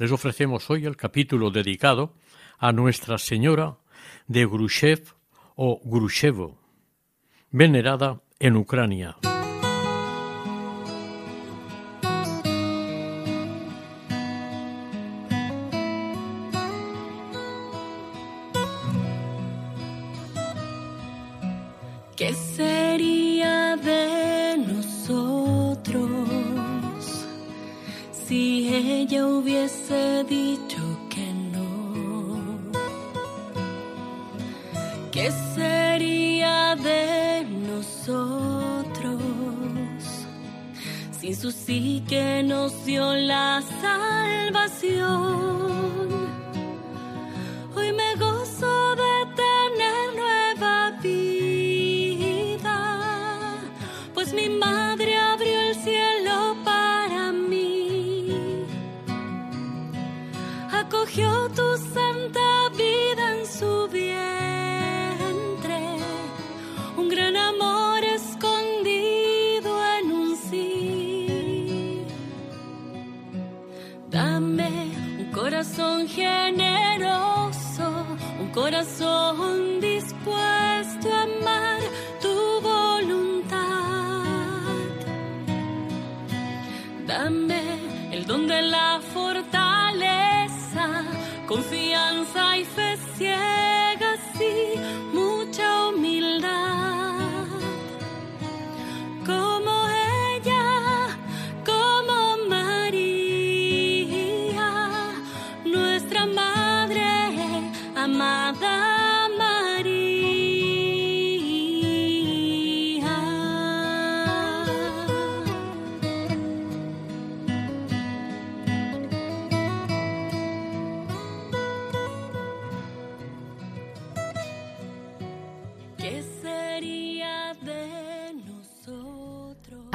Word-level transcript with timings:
Les 0.00 0.10
ofrecemos 0.12 0.70
hoy 0.70 0.86
el 0.86 0.96
capítulo 0.96 1.50
dedicado 1.50 2.14
a 2.58 2.72
Nuestra 2.72 3.18
Señora 3.18 3.76
de 4.28 4.46
Grushev 4.46 5.02
o 5.56 5.78
Grushevo, 5.84 6.58
venerada 7.50 8.22
en 8.38 8.56
Ucrania. 8.56 9.18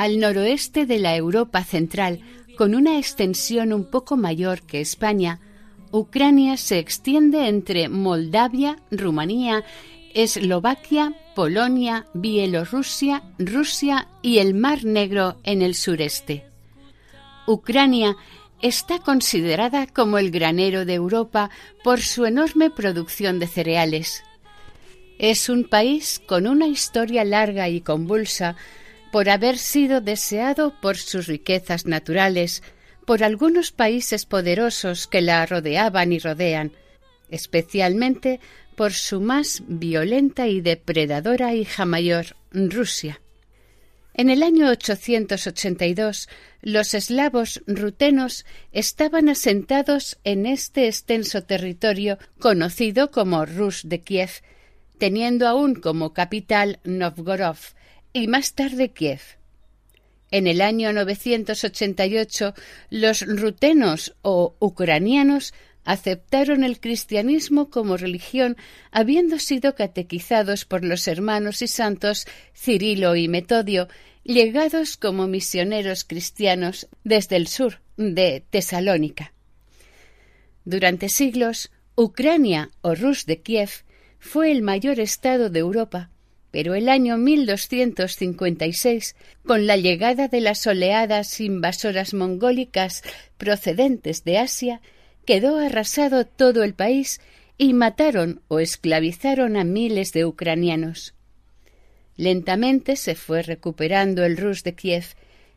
Al 0.05 0.19
noroeste 0.19 0.85
de 0.85 0.99
la 0.99 1.16
Europa 1.16 1.63
central, 1.63 2.21
con 2.57 2.75
una 2.75 2.97
extensión 2.99 3.73
un 3.73 3.89
poco 3.89 4.17
mayor 4.17 4.61
que 4.61 4.79
España, 4.79 5.39
Ucrania 5.91 6.57
se 6.57 6.77
extiende 6.77 7.47
entre 7.47 7.89
Moldavia, 7.89 8.77
Rumanía, 8.91 9.63
Eslovaquia, 10.13 11.13
Polonia, 11.35 12.05
Bielorrusia, 12.13 13.23
Rusia 13.39 14.07
y 14.21 14.38
el 14.38 14.53
Mar 14.53 14.85
Negro 14.85 15.38
en 15.44 15.63
el 15.63 15.73
sureste. 15.73 16.45
Ucrania 17.47 18.15
está 18.61 18.99
considerada 18.99 19.88
como 19.88 20.19
el 20.19 20.29
granero 20.29 20.85
de 20.85 20.94
Europa 20.94 21.49
por 21.83 21.99
su 21.99 22.25
enorme 22.25 22.69
producción 22.69 23.39
de 23.39 23.47
cereales. 23.47 24.23
Es 25.17 25.49
un 25.49 25.63
país 25.63 26.21
con 26.27 26.45
una 26.45 26.67
historia 26.67 27.23
larga 27.23 27.69
y 27.69 27.81
convulsa 27.81 28.55
por 29.15 29.29
haber 29.29 29.57
sido 29.57 30.01
deseado 30.01 30.73
por 30.81 30.97
sus 30.97 31.27
riquezas 31.27 31.85
naturales, 31.85 32.61
por 33.05 33.23
algunos 33.23 33.71
países 33.71 34.25
poderosos 34.25 35.07
que 35.07 35.21
la 35.21 35.45
rodeaban 35.45 36.11
y 36.11 36.19
rodean, 36.19 36.73
especialmente 37.29 38.41
por 38.75 38.91
su 38.91 39.21
más 39.21 39.63
violenta 39.67 40.49
y 40.49 40.59
depredadora 40.59 41.53
hija 41.53 41.85
mayor, 41.85 42.35
Rusia. 42.51 43.21
En 44.13 44.29
el 44.29 44.43
año 44.43 44.69
882, 44.69 46.27
los 46.61 46.93
eslavos 46.93 47.63
rutenos 47.67 48.45
estaban 48.73 49.29
asentados 49.29 50.17
en 50.25 50.45
este 50.45 50.87
extenso 50.87 51.41
territorio 51.41 52.17
conocido 52.37 53.11
como 53.11 53.45
Rus 53.45 53.83
de 53.85 54.01
Kiev, 54.01 54.41
teniendo 54.97 55.47
aún 55.47 55.75
como 55.75 56.11
capital 56.11 56.81
Novgorod 56.83 57.55
y 58.15 58.29
más 58.29 58.53
tarde 58.53 58.91
Kiev. 58.91 59.19
En 60.31 60.47
el 60.47 60.61
año 60.61 60.93
988, 60.93 62.53
los 62.89 63.21
rutenos 63.27 64.15
o 64.21 64.55
ucranianos 64.59 65.53
aceptaron 65.83 66.63
el 66.63 66.79
cristianismo 66.79 67.69
como 67.69 67.97
religión, 67.97 68.55
habiendo 68.89 69.37
sido 69.37 69.75
catequizados 69.75 70.63
por 70.63 70.85
los 70.85 71.09
hermanos 71.09 71.61
y 71.61 71.67
santos 71.67 72.25
Cirilo 72.55 73.17
y 73.17 73.27
Metodio, 73.27 73.89
llegados 74.23 74.95
como 74.95 75.27
misioneros 75.27 76.06
cristianos 76.06 76.88
desde 77.03 77.35
el 77.35 77.47
sur 77.47 77.81
de 77.97 78.45
Tesalónica. 78.50 79.33
Durante 80.63 81.09
siglos, 81.09 81.69
Ucrania 81.97 82.69
o 82.79 82.95
Rus 82.95 83.25
de 83.25 83.41
Kiev 83.41 83.71
fue 84.19 84.53
el 84.53 84.61
mayor 84.61 85.01
estado 85.01 85.50
de 85.50 85.59
Europa, 85.59 86.11
pero 86.56 86.74
el 86.74 86.88
año 86.88 87.18
1256, 87.18 89.18
con 89.46 89.68
la 89.68 89.75
llegada 89.75 90.30
de 90.30 90.40
las 90.40 90.66
oleadas 90.66 91.42
invasoras 91.42 92.13
mongólicas 92.13 93.04
procedentes 93.38 94.24
de 94.24 94.38
Asia, 94.38 94.80
quedó 95.25 95.57
arrasado 95.57 96.25
todo 96.25 96.63
el 96.63 96.74
país 96.74 97.19
y 97.57 97.74
mataron 97.74 98.40
o 98.48 98.62
esclavizaron 98.62 99.57
a 99.57 99.66
miles 99.66 100.13
de 100.13 100.24
ucranianos. 100.24 101.13
Lentamente 102.16 102.96
se 102.96 103.16
fue 103.16 103.42
recuperando 103.42 104.24
el 104.24 104.38
Rus 104.38 104.63
de 104.63 104.75
Kiev 104.75 105.07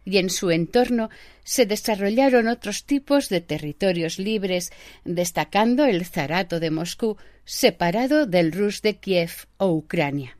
y 0.04 0.18
en 0.18 0.30
su 0.30 0.50
entorno 0.50 1.10
se 1.44 1.64
desarrollaron 1.64 2.48
otros 2.48 2.86
tipos 2.86 3.28
de 3.28 3.40
territorios 3.40 4.18
libres, 4.18 4.72
destacando 5.04 5.84
el 5.84 6.04
zarato 6.06 6.58
de 6.58 6.72
Moscú, 6.72 7.18
separado 7.44 8.26
del 8.26 8.50
Rus 8.50 8.82
de 8.82 8.96
Kiev 8.96 9.46
o 9.58 9.70
Ucrania. 9.70 10.37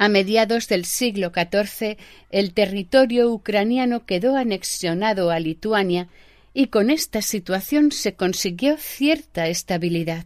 A 0.00 0.08
mediados 0.08 0.68
del 0.68 0.84
siglo 0.84 1.32
XIV, 1.34 1.98
el 2.30 2.54
territorio 2.54 3.32
ucraniano 3.32 4.06
quedó 4.06 4.36
anexionado 4.36 5.32
a 5.32 5.40
Lituania 5.40 6.06
y 6.54 6.68
con 6.68 6.90
esta 6.90 7.20
situación 7.20 7.90
se 7.90 8.14
consiguió 8.14 8.76
cierta 8.78 9.48
estabilidad. 9.48 10.24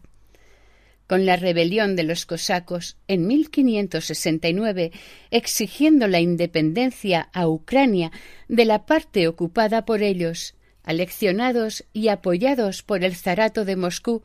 con 1.09 1.27
la 1.27 1.37
rebelión 1.37 1.95
de 1.95 2.05
los 2.05 2.25
cosacos 2.25 2.97
en 3.07 3.27
1569, 3.27 4.93
exigiendo 5.31 6.07
la 6.07 6.21
independencia 6.21 7.29
a 7.35 7.49
Ucrania 7.49 8.13
de 8.49 8.65
la 8.65 8.87
parte 8.87 9.29
ocupada 9.29 9.85
por 9.85 10.03
ellos, 10.03 10.55
aleccionados 10.85 11.85
y 11.93 12.09
apoyados 12.09 12.83
por 12.83 13.05
el 13.05 13.15
zarato 13.15 13.67
de 13.67 13.77
Moscú, 13.77 14.23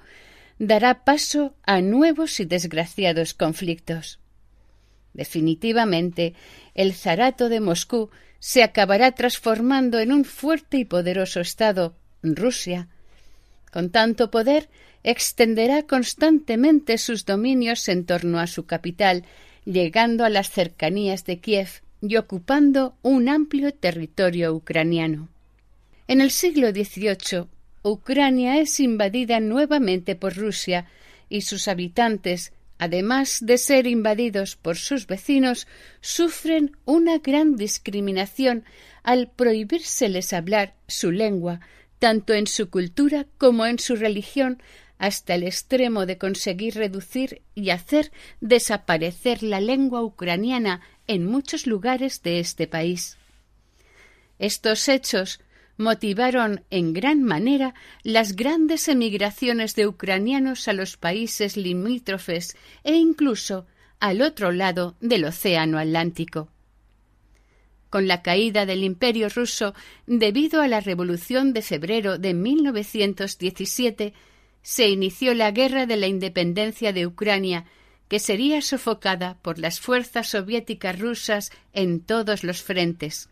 dará 0.59 1.03
paso 1.03 1.55
a 1.63 1.81
nuevos 1.81 2.39
y 2.39 2.45
desgraciados 2.45 3.33
conflictos. 3.33 4.19
Definitivamente, 5.17 6.35
el 6.75 6.93
zarato 6.93 7.49
de 7.49 7.59
Moscú 7.59 8.11
se 8.39 8.61
acabará 8.61 9.11
transformando 9.13 9.99
en 9.99 10.13
un 10.13 10.23
fuerte 10.23 10.77
y 10.77 10.85
poderoso 10.85 11.41
Estado, 11.41 11.95
Rusia. 12.21 12.87
Con 13.71 13.89
tanto 13.89 14.29
poder, 14.29 14.69
extenderá 15.03 15.83
constantemente 15.83 16.99
sus 16.99 17.25
dominios 17.25 17.89
en 17.89 18.05
torno 18.05 18.39
a 18.39 18.45
su 18.45 18.67
capital, 18.67 19.25
llegando 19.65 20.23
a 20.23 20.29
las 20.29 20.51
cercanías 20.51 21.25
de 21.25 21.39
Kiev 21.39 21.81
y 21.99 22.15
ocupando 22.17 22.95
un 23.01 23.27
amplio 23.27 23.73
territorio 23.73 24.53
ucraniano. 24.53 25.29
En 26.07 26.21
el 26.21 26.29
siglo 26.29 26.69
XVIII, 26.69 27.47
Ucrania 27.81 28.59
es 28.59 28.79
invadida 28.79 29.39
nuevamente 29.39 30.15
por 30.15 30.35
Rusia 30.35 30.85
y 31.27 31.41
sus 31.41 31.67
habitantes, 31.67 32.53
además 32.77 33.39
de 33.41 33.57
ser 33.57 33.87
invadidos 33.87 34.55
por 34.55 34.77
sus 34.77 35.07
vecinos, 35.07 35.67
sufren 36.01 36.77
una 36.85 37.17
gran 37.19 37.55
discriminación 37.55 38.63
al 39.03 39.29
prohibírseles 39.29 40.33
hablar 40.33 40.75
su 40.87 41.11
lengua, 41.11 41.59
tanto 41.99 42.33
en 42.33 42.47
su 42.47 42.69
cultura 42.69 43.25
como 43.37 43.65
en 43.65 43.79
su 43.79 43.95
religión, 43.95 44.61
hasta 44.99 45.35
el 45.35 45.43
extremo 45.43 46.05
de 46.05 46.17
conseguir 46.17 46.75
reducir 46.75 47.41
y 47.53 47.69
hacer 47.69 48.11
desaparecer 48.41 49.43
la 49.43 49.61
lengua 49.61 50.03
ucraniana 50.03 50.81
en 51.07 51.25
muchos 51.25 51.67
lugares 51.67 52.23
de 52.23 52.39
este 52.39 52.67
país. 52.67 53.17
Estos 54.39 54.87
hechos 54.87 55.39
motivaron 55.77 56.63
en 56.69 56.93
gran 56.93 57.23
manera 57.23 57.73
las 58.03 58.35
grandes 58.35 58.87
emigraciones 58.87 59.75
de 59.75 59.87
ucranianos 59.87 60.67
a 60.67 60.73
los 60.73 60.97
países 60.97 61.55
limítrofes 61.55 62.57
e 62.83 62.95
incluso 62.95 63.67
al 63.99 64.21
otro 64.21 64.51
lado 64.51 64.95
del 64.99 65.25
Océano 65.25 65.77
Atlántico. 65.79 66.49
Con 67.89 68.07
la 68.07 68.21
caída 68.21 68.65
del 68.65 68.83
Imperio 68.83 69.29
ruso 69.29 69.73
debido 70.05 70.61
a 70.61 70.67
la 70.67 70.81
Revolución 70.81 71.53
de 71.53 71.61
febrero 71.61 72.17
de 72.17 72.33
1917, 72.33 74.13
se 74.61 74.89
inició 74.89 75.33
la 75.33 75.51
Guerra 75.51 75.85
de 75.85 75.95
la 75.95 76.07
Independencia 76.07 76.91
de 76.91 77.07
Ucrania, 77.07 77.65
que 78.09 78.19
sería 78.19 78.61
sofocada 78.61 79.37
por 79.41 79.59
las 79.59 79.79
fuerzas 79.79 80.29
soviéticas 80.29 80.99
rusas 80.99 81.51
en 81.71 82.01
todos 82.01 82.43
los 82.43 82.61
frentes. 82.61 83.29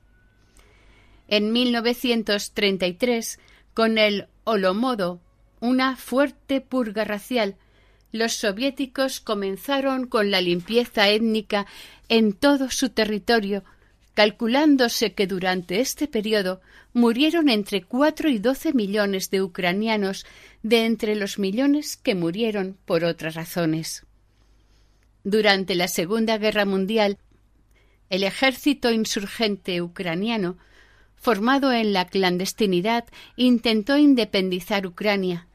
En 1.27 1.51
1933, 1.51 3.39
con 3.73 3.97
el 3.97 4.27
Holomodo, 4.43 5.19
una 5.59 5.95
fuerte 5.95 6.61
purga 6.61 7.03
racial, 7.03 7.55
los 8.11 8.33
soviéticos 8.33 9.19
comenzaron 9.19 10.07
con 10.07 10.31
la 10.31 10.39
limpieza 10.39 11.09
étnica 11.09 11.65
en 12.07 12.33
todo 12.33 12.69
su 12.69 12.89
territorio, 12.89 13.63
calculándose 14.13 15.13
que 15.13 15.27
durante 15.27 15.81
este 15.81 16.07
periodo 16.07 16.61
murieron 16.93 17.49
entre 17.49 17.83
cuatro 17.83 18.29
y 18.29 18.39
doce 18.39 18.71
millones 18.71 19.29
de 19.31 19.41
ucranianos 19.41 20.25
de 20.63 20.85
entre 20.85 21.15
los 21.15 21.37
millones 21.39 21.97
que 21.97 22.15
murieron 22.15 22.77
por 22.85 23.03
otras 23.03 23.35
razones. 23.35 24.05
Durante 25.25 25.75
la 25.75 25.89
Segunda 25.89 26.37
Guerra 26.37 26.65
Mundial, 26.65 27.17
el 28.09 28.23
ejército 28.23 28.91
insurgente 28.91 29.81
ucraniano 29.81 30.57
formado 31.25 31.73
en 31.73 31.91
la 31.91 32.05
clandestinidad, 32.05 33.03
intentó 33.35 33.97
independizar 33.97 34.85
Ucrania, 34.85 35.47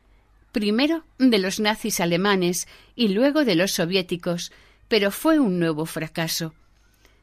primero 0.50 1.04
de 1.18 1.38
los 1.38 1.60
nazis 1.60 2.00
alemanes 2.00 2.66
y 2.96 3.06
luego 3.06 3.44
de 3.44 3.54
los 3.54 3.70
soviéticos, 3.70 4.50
pero 4.88 5.12
fue 5.12 5.38
un 5.38 5.60
nuevo 5.60 5.86
fracaso. 5.86 6.54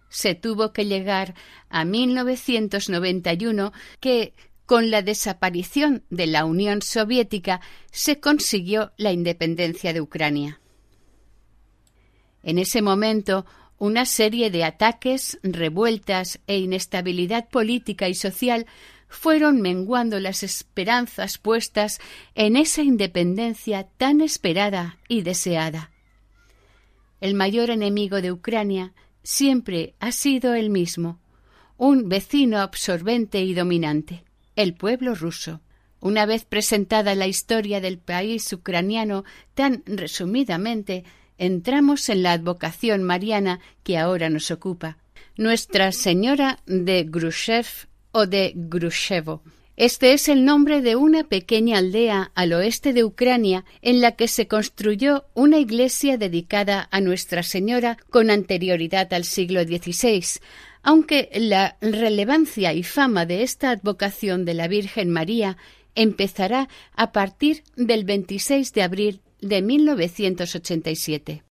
Se 0.07 0.33
tuvo 0.33 0.71
que 0.71 0.85
llegar 0.85 1.35
a 1.67 1.83
1991 1.83 3.73
que, 3.99 4.33
con 4.65 4.91
la 4.91 5.01
desaparición 5.01 6.05
de 6.09 6.27
la 6.27 6.45
Unión 6.45 6.81
Soviética, 6.81 7.59
se 7.91 8.21
consiguió 8.21 8.93
la 8.95 9.11
independencia 9.11 9.91
de 9.91 9.99
Ucrania. 9.99 10.61
En 12.43 12.59
ese 12.59 12.81
momento, 12.81 13.45
una 13.79 14.05
serie 14.05 14.49
de 14.49 14.63
ataques, 14.63 15.39
revueltas 15.43 16.39
e 16.47 16.57
inestabilidad 16.57 17.49
política 17.49 18.09
y 18.09 18.15
social 18.15 18.65
fueron 19.07 19.61
menguando 19.61 20.19
las 20.19 20.43
esperanzas 20.43 21.37
puestas 21.37 21.99
en 22.35 22.57
esa 22.57 22.81
independencia 22.81 23.87
tan 23.97 24.21
esperada 24.21 24.97
y 25.07 25.21
deseada. 25.21 25.91
El 27.21 27.33
mayor 27.33 27.69
enemigo 27.69 28.21
de 28.21 28.31
Ucrania 28.31 28.93
siempre 29.23 29.95
ha 29.99 30.11
sido 30.11 30.53
el 30.53 30.69
mismo, 30.69 31.19
un 31.77 32.09
vecino 32.09 32.59
absorbente 32.59 33.41
y 33.41 33.53
dominante, 33.53 34.23
el 34.55 34.73
pueblo 34.73 35.15
ruso. 35.15 35.61
Una 35.99 36.25
vez 36.25 36.45
presentada 36.45 37.15
la 37.15 37.27
historia 37.27 37.81
del 37.81 37.97
país 37.97 38.51
ucraniano 38.53 39.23
tan 39.55 39.83
resumidamente, 39.85 41.05
entramos 41.37 42.09
en 42.09 42.23
la 42.23 42.33
advocación 42.33 43.03
mariana 43.03 43.59
que 43.83 43.97
ahora 43.97 44.29
nos 44.29 44.51
ocupa. 44.51 44.97
Nuestra 45.37 45.91
Señora 45.91 46.59
de 46.65 47.03
Grushev 47.03 47.67
o 48.11 48.25
de 48.25 48.53
Grushevo. 48.55 49.43
Este 49.77 50.13
es 50.13 50.27
el 50.27 50.43
nombre 50.43 50.81
de 50.81 50.95
una 50.95 51.23
pequeña 51.23 51.77
aldea 51.77 52.31
al 52.33 52.53
oeste 52.53 52.93
de 52.93 53.03
Ucrania 53.03 53.63
en 53.83 54.01
la 54.01 54.13
que 54.13 54.27
se 54.27 54.47
construyó 54.47 55.25
una 55.35 55.59
iglesia 55.59 56.17
dedicada 56.17 56.87
a 56.89 56.99
Nuestra 56.99 57.43
Señora 57.43 57.99
con 58.09 58.31
anterioridad 58.31 59.13
al 59.13 59.23
siglo 59.23 59.61
XVI, 59.63 60.39
aunque 60.81 61.29
la 61.35 61.77
relevancia 61.79 62.73
y 62.73 62.81
fama 62.81 63.27
de 63.27 63.43
esta 63.43 63.69
advocación 63.69 64.45
de 64.45 64.55
la 64.55 64.67
Virgen 64.67 65.11
María 65.11 65.57
empezará 65.93 66.69
a 66.95 67.11
partir 67.11 67.63
del 67.75 68.03
26 68.03 68.73
de 68.73 68.81
abril 68.81 69.21
de 69.41 69.61
1987. 69.61 71.46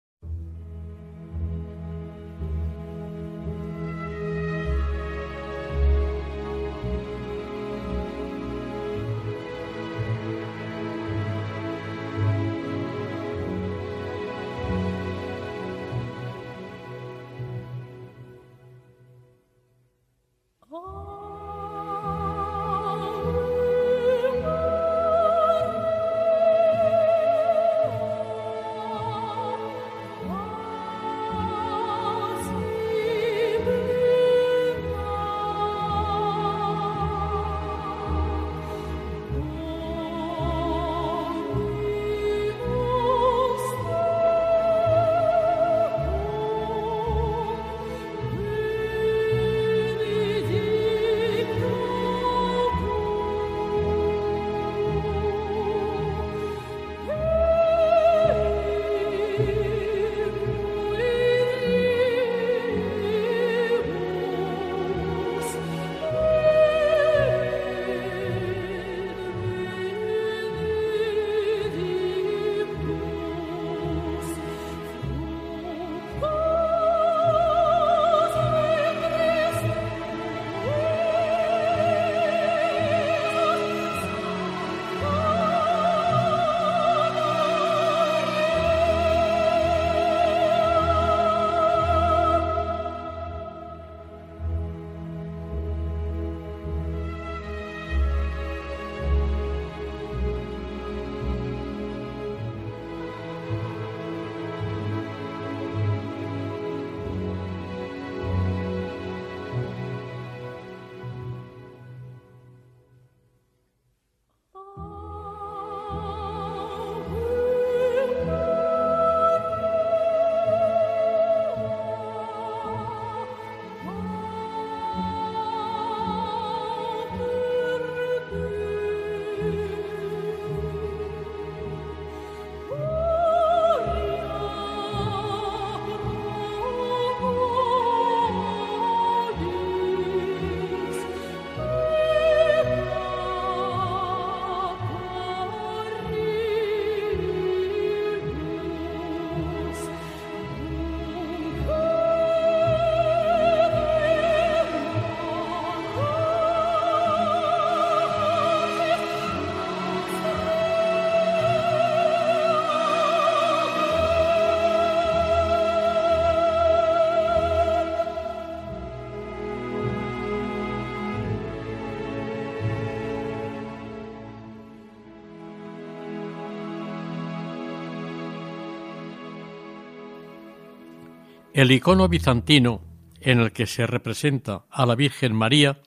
El 181.55 181.71
icono 181.71 182.09
bizantino 182.09 182.81
en 183.21 183.39
el 183.39 183.53
que 183.53 183.65
se 183.65 183.87
representa 183.87 184.65
a 184.69 184.85
la 184.85 184.93
Virgen 184.93 185.33
María 185.33 185.79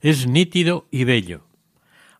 es 0.00 0.28
nítido 0.28 0.86
y 0.92 1.02
bello. 1.02 1.48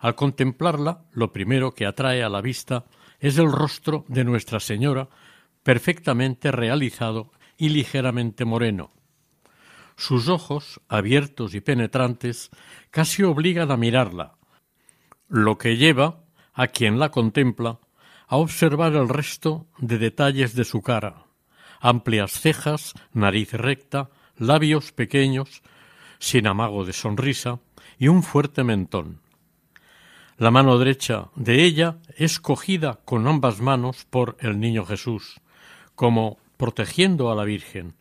Al 0.00 0.16
contemplarla, 0.16 1.04
lo 1.12 1.32
primero 1.32 1.76
que 1.76 1.86
atrae 1.86 2.24
a 2.24 2.28
la 2.28 2.40
vista 2.40 2.86
es 3.20 3.38
el 3.38 3.52
rostro 3.52 4.04
de 4.08 4.24
Nuestra 4.24 4.58
Señora, 4.58 5.08
perfectamente 5.62 6.50
realizado 6.50 7.30
y 7.56 7.68
ligeramente 7.68 8.44
moreno. 8.44 8.90
Sus 9.96 10.26
ojos, 10.26 10.80
abiertos 10.88 11.54
y 11.54 11.60
penetrantes, 11.60 12.50
casi 12.90 13.22
obligan 13.22 13.70
a 13.70 13.76
mirarla, 13.76 14.38
lo 15.28 15.56
que 15.56 15.76
lleva 15.76 16.24
a 16.52 16.66
quien 16.66 16.98
la 16.98 17.12
contempla 17.12 17.78
a 18.26 18.38
observar 18.38 18.96
el 18.96 19.08
resto 19.08 19.68
de 19.78 19.98
detalles 19.98 20.56
de 20.56 20.64
su 20.64 20.82
cara, 20.82 21.27
amplias 21.80 22.32
cejas, 22.32 22.94
nariz 23.12 23.52
recta, 23.52 24.10
labios 24.36 24.92
pequeños, 24.92 25.62
sin 26.18 26.46
amago 26.46 26.84
de 26.84 26.92
sonrisa, 26.92 27.60
y 27.98 28.08
un 28.08 28.22
fuerte 28.22 28.64
mentón. 28.64 29.20
La 30.36 30.50
mano 30.50 30.78
derecha 30.78 31.30
de 31.34 31.64
ella 31.64 31.98
es 32.16 32.38
cogida 32.38 33.00
con 33.04 33.26
ambas 33.26 33.60
manos 33.60 34.06
por 34.08 34.36
el 34.40 34.60
niño 34.60 34.84
Jesús, 34.84 35.40
como 35.94 36.38
protegiendo 36.56 37.32
a 37.32 37.34
la 37.34 37.44
Virgen, 37.44 37.94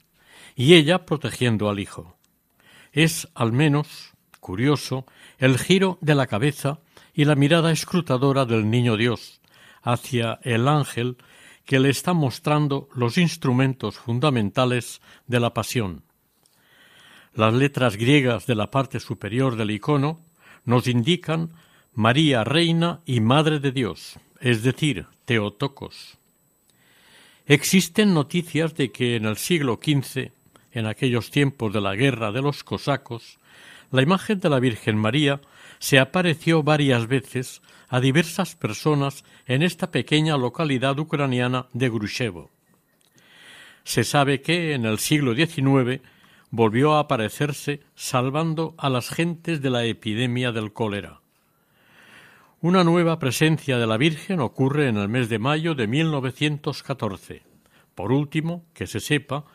y 0.55 0.75
ella 0.75 1.05
protegiendo 1.05 1.69
al 1.69 1.79
Hijo. 1.79 2.17
Es, 2.91 3.27
al 3.33 3.53
menos, 3.53 4.13
curioso, 4.39 5.05
el 5.39 5.57
giro 5.57 5.97
de 6.01 6.15
la 6.15 6.27
cabeza 6.27 6.79
y 7.13 7.25
la 7.25 7.35
mirada 7.35 7.71
escrutadora 7.71 8.45
del 8.45 8.69
niño 8.69 8.97
Dios 8.97 9.41
hacia 9.81 10.39
el 10.43 10.67
ángel 10.67 11.17
que 11.67 11.79
le 11.79 11.89
está 11.89 12.13
mostrando 12.13 12.87
los 12.95 13.17
instrumentos 13.17 13.97
fundamentales 13.97 15.01
de 15.27 15.41
la 15.41 15.53
pasión. 15.53 16.01
Las 17.35 17.53
letras 17.53 17.97
griegas 17.97 18.47
de 18.47 18.55
la 18.55 18.71
parte 18.71 19.01
superior 19.01 19.57
del 19.57 19.71
icono 19.71 20.21
nos 20.63 20.87
indican 20.87 21.51
María 21.93 22.45
Reina 22.45 23.01
y 23.05 23.19
Madre 23.19 23.59
de 23.59 23.73
Dios, 23.73 24.17
es 24.39 24.63
decir, 24.63 25.07
Teotocos. 25.25 26.17
Existen 27.45 28.13
noticias 28.13 28.73
de 28.73 28.91
que 28.91 29.17
en 29.17 29.25
el 29.25 29.35
siglo 29.35 29.77
XV, 29.83 30.31
en 30.71 30.85
aquellos 30.85 31.31
tiempos 31.31 31.73
de 31.73 31.81
la 31.81 31.95
guerra 31.95 32.31
de 32.31 32.41
los 32.41 32.63
cosacos, 32.63 33.39
la 33.91 34.01
imagen 34.01 34.39
de 34.39 34.49
la 34.49 34.61
Virgen 34.61 34.97
María 34.97 35.41
se 35.79 35.99
apareció 35.99 36.63
varias 36.63 37.07
veces 37.07 37.61
a 37.89 37.99
diversas 37.99 38.55
personas 38.55 39.23
en 39.45 39.63
esta 39.63 39.91
pequeña 39.91 40.37
localidad 40.37 40.97
ucraniana 40.99 41.67
de 41.73 41.89
Grushevo. 41.89 42.49
Se 43.83 44.03
sabe 44.03 44.41
que 44.41 44.73
en 44.73 44.85
el 44.85 44.99
siglo 44.99 45.33
XIX 45.33 46.01
volvió 46.49 46.95
a 46.95 46.99
aparecerse 46.99 47.81
salvando 47.95 48.75
a 48.77 48.89
las 48.89 49.09
gentes 49.09 49.61
de 49.61 49.69
la 49.69 49.85
epidemia 49.85 50.51
del 50.51 50.73
cólera. 50.73 51.21
Una 52.59 52.83
nueva 52.83 53.19
presencia 53.19 53.77
de 53.77 53.87
la 53.87 53.97
Virgen 53.97 54.39
ocurre 54.39 54.87
en 54.87 54.97
el 54.97 55.07
mes 55.07 55.29
de 55.29 55.39
mayo 55.39 55.75
de 55.75 55.87
1914. 55.87 57.43
Por 57.93 58.11
último, 58.11 58.65
que 58.73 58.87
se 58.87 58.99
sepa, 58.99 59.45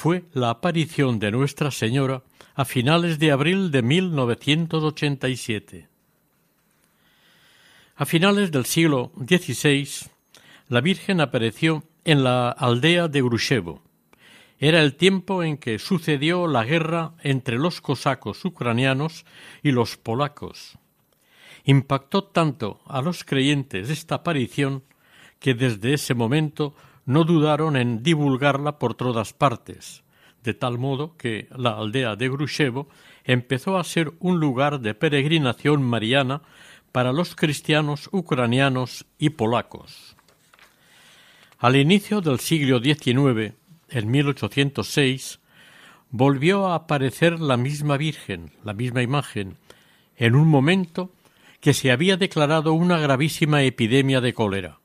fue 0.00 0.24
la 0.32 0.48
aparición 0.48 1.18
de 1.18 1.30
Nuestra 1.30 1.70
Señora 1.70 2.22
a 2.54 2.64
finales 2.64 3.18
de 3.18 3.32
abril 3.32 3.70
de 3.70 3.82
1987. 3.82 5.88
A 7.96 8.06
finales 8.06 8.50
del 8.50 8.64
siglo 8.64 9.12
XVI, 9.18 9.86
la 10.68 10.80
Virgen 10.80 11.20
apareció 11.20 11.84
en 12.06 12.24
la 12.24 12.48
aldea 12.48 13.08
de 13.08 13.20
Grushevo. 13.20 13.82
Era 14.58 14.80
el 14.80 14.94
tiempo 14.94 15.42
en 15.42 15.58
que 15.58 15.78
sucedió 15.78 16.46
la 16.46 16.64
guerra 16.64 17.12
entre 17.22 17.58
los 17.58 17.82
cosacos 17.82 18.42
ucranianos 18.46 19.26
y 19.62 19.72
los 19.72 19.98
polacos 19.98 20.78
impactó 21.64 22.24
tanto 22.24 22.80
a 22.86 23.02
los 23.02 23.22
creyentes 23.22 23.90
esta 23.90 24.14
aparición 24.14 24.82
que 25.40 25.52
desde 25.52 25.92
ese 25.92 26.14
momento 26.14 26.74
no 27.10 27.24
dudaron 27.24 27.76
en 27.76 28.04
divulgarla 28.04 28.78
por 28.78 28.94
todas 28.94 29.32
partes, 29.32 30.04
de 30.44 30.54
tal 30.54 30.78
modo 30.78 31.16
que 31.16 31.48
la 31.50 31.70
aldea 31.70 32.14
de 32.14 32.28
Grushevo 32.28 32.88
empezó 33.24 33.78
a 33.78 33.84
ser 33.84 34.12
un 34.20 34.38
lugar 34.38 34.78
de 34.78 34.94
peregrinación 34.94 35.82
mariana 35.82 36.42
para 36.92 37.12
los 37.12 37.34
cristianos 37.34 38.08
ucranianos 38.12 39.06
y 39.18 39.30
polacos. 39.30 40.14
Al 41.58 41.74
inicio 41.74 42.20
del 42.20 42.38
siglo 42.38 42.78
XIX, 42.78 43.54
en 43.88 44.10
1806, 44.10 45.40
volvió 46.10 46.68
a 46.68 46.76
aparecer 46.76 47.40
la 47.40 47.56
misma 47.56 47.96
Virgen, 47.96 48.52
la 48.62 48.72
misma 48.72 49.02
imagen, 49.02 49.56
en 50.16 50.36
un 50.36 50.46
momento 50.46 51.10
que 51.60 51.74
se 51.74 51.90
había 51.90 52.16
declarado 52.16 52.72
una 52.72 52.98
gravísima 52.98 53.64
epidemia 53.64 54.20
de 54.20 54.32
cólera. 54.32 54.79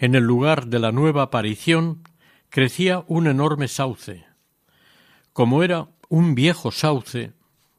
En 0.00 0.14
el 0.14 0.24
lugar 0.24 0.68
de 0.68 0.78
la 0.78 0.92
nueva 0.92 1.24
aparición 1.24 2.02
crecía 2.48 3.04
un 3.06 3.26
enorme 3.26 3.68
sauce. 3.68 4.24
Como 5.34 5.62
era 5.62 5.88
un 6.08 6.34
viejo 6.34 6.70
sauce, 6.70 7.32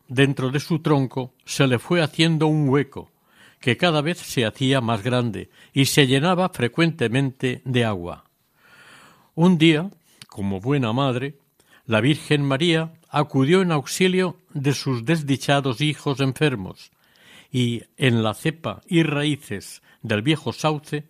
dentro 0.07 0.51
de 0.51 0.59
su 0.59 0.83
tronco 0.83 1.33
se 1.45 1.65
le 1.65 1.79
fue 1.79 1.99
haciendo 1.99 2.45
un 2.45 2.69
hueco, 2.69 3.09
que 3.59 3.75
cada 3.75 4.01
vez 4.01 4.19
se 4.19 4.45
hacía 4.45 4.81
más 4.81 5.01
grande 5.01 5.49
y 5.73 5.85
se 5.85 6.05
llenaba 6.05 6.49
frecuentemente 6.49 7.63
de 7.65 7.85
agua. 7.85 8.25
Un 9.33 9.57
día, 9.57 9.89
como 10.27 10.59
buena 10.59 10.93
madre, 10.93 11.39
la 11.87 12.01
Virgen 12.01 12.43
María 12.43 12.93
acudió 13.09 13.63
en 13.63 13.71
auxilio 13.71 14.37
de 14.53 14.75
sus 14.75 15.05
desdichados 15.05 15.81
hijos 15.81 16.19
enfermos, 16.19 16.91
y 17.51 17.81
en 17.97 18.21
la 18.21 18.35
cepa 18.35 18.81
y 18.85 19.01
raíces 19.01 19.81
del 20.03 20.21
viejo 20.21 20.53
sauce 20.53 21.07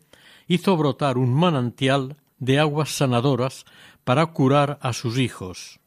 hizo 0.54 0.76
brotar 0.76 1.18
un 1.18 1.34
manantial 1.34 2.18
de 2.38 2.60
aguas 2.60 2.90
sanadoras 2.90 3.66
para 4.04 4.26
curar 4.26 4.80
a 4.82 4.92
sus 4.92 5.18
hijos. 5.18 5.80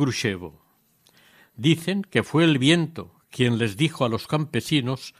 Dicen 1.57 2.03
que 2.03 2.23
fue 2.23 2.45
el 2.45 2.57
viento 2.57 3.11
quien 3.29 3.57
les 3.57 3.75
dijo 3.75 4.05
a 4.05 4.09
los 4.09 4.25
campesinos 4.25 5.13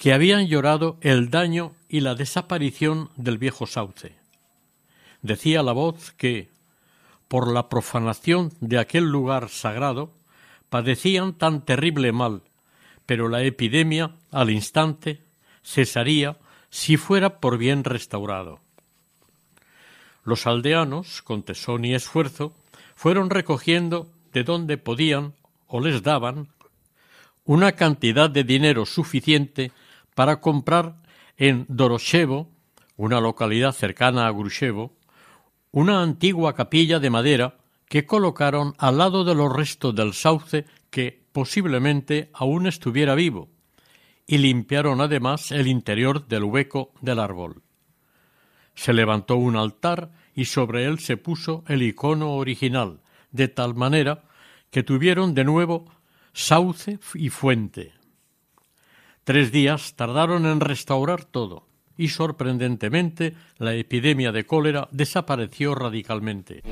que 0.00 0.12
habían 0.12 0.48
llorado 0.48 0.98
el 1.00 1.30
daño 1.30 1.76
y 1.88 2.00
la 2.00 2.16
desaparición 2.16 3.10
del 3.14 3.38
viejo 3.38 3.68
sauce. 3.68 4.16
Decía 5.22 5.62
la 5.62 5.70
voz 5.70 6.10
que, 6.10 6.50
por 7.30 7.46
la 7.46 7.68
profanación 7.68 8.52
de 8.58 8.80
aquel 8.80 9.04
lugar 9.04 9.50
sagrado, 9.50 10.12
padecían 10.68 11.32
tan 11.32 11.64
terrible 11.64 12.10
mal, 12.10 12.42
pero 13.06 13.28
la 13.28 13.44
epidemia, 13.44 14.16
al 14.32 14.50
instante, 14.50 15.22
cesaría 15.62 16.38
si 16.70 16.96
fuera 16.96 17.38
por 17.38 17.56
bien 17.56 17.84
restaurado. 17.84 18.58
Los 20.24 20.48
aldeanos, 20.48 21.22
con 21.22 21.44
tesón 21.44 21.84
y 21.84 21.94
esfuerzo, 21.94 22.52
fueron 22.96 23.30
recogiendo 23.30 24.10
de 24.32 24.42
donde 24.42 24.76
podían 24.76 25.34
o 25.68 25.80
les 25.80 26.02
daban 26.02 26.48
una 27.44 27.72
cantidad 27.76 28.28
de 28.28 28.42
dinero 28.42 28.86
suficiente 28.86 29.70
para 30.16 30.40
comprar 30.40 30.96
en 31.36 31.64
Doroshevo, 31.68 32.50
una 32.96 33.20
localidad 33.20 33.70
cercana 33.70 34.26
a 34.26 34.32
Grushevo, 34.32 34.96
una 35.72 36.02
antigua 36.02 36.54
capilla 36.54 36.98
de 36.98 37.10
madera 37.10 37.58
que 37.86 38.06
colocaron 38.06 38.74
al 38.78 38.98
lado 38.98 39.24
de 39.24 39.34
los 39.34 39.52
restos 39.52 39.94
del 39.94 40.14
sauce 40.14 40.64
que 40.90 41.24
posiblemente 41.32 42.30
aún 42.32 42.66
estuviera 42.66 43.14
vivo, 43.14 43.48
y 44.26 44.38
limpiaron 44.38 45.00
además 45.00 45.50
el 45.52 45.66
interior 45.66 46.26
del 46.26 46.44
hueco 46.44 46.92
del 47.00 47.18
árbol. 47.18 47.62
Se 48.74 48.92
levantó 48.92 49.36
un 49.36 49.56
altar 49.56 50.12
y 50.34 50.44
sobre 50.46 50.84
él 50.86 50.98
se 50.98 51.16
puso 51.16 51.64
el 51.68 51.82
icono 51.82 52.34
original, 52.34 53.00
de 53.30 53.48
tal 53.48 53.74
manera 53.74 54.24
que 54.70 54.82
tuvieron 54.82 55.34
de 55.34 55.44
nuevo 55.44 55.92
sauce 56.32 56.98
y 57.14 57.28
fuente. 57.28 57.92
Tres 59.24 59.52
días 59.52 59.94
tardaron 59.94 60.46
en 60.46 60.60
restaurar 60.60 61.24
todo, 61.24 61.66
y 62.00 62.08
sorprendentemente 62.08 63.34
la 63.58 63.74
epidemia 63.74 64.32
de 64.32 64.46
cólera 64.46 64.88
desapareció 64.90 65.74
radicalmente. 65.74 66.62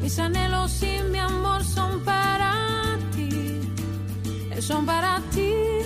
Mis 0.00 0.18
anhelos 0.18 0.82
y 0.82 1.02
mi 1.10 1.18
amor 1.18 1.62
son 1.62 2.02
para 2.02 2.98
ti. 3.14 3.60
Son 4.60 4.86
para 4.86 5.20
ti. 5.34 5.77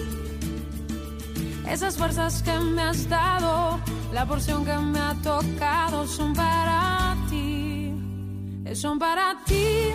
Esas 1.73 1.97
fuerzas 1.97 2.43
que 2.43 2.53
me 2.59 2.83
has 2.83 3.09
dado, 3.09 3.81
la 4.13 4.27
porción 4.27 4.63
que 4.63 4.77
me 4.77 4.99
ha 4.99 5.15
tocado, 5.23 6.07
son 6.07 6.35
para 6.35 7.17
ti. 7.31 7.95
Son 8.75 8.99
para 8.99 9.35
ti. 9.47 9.93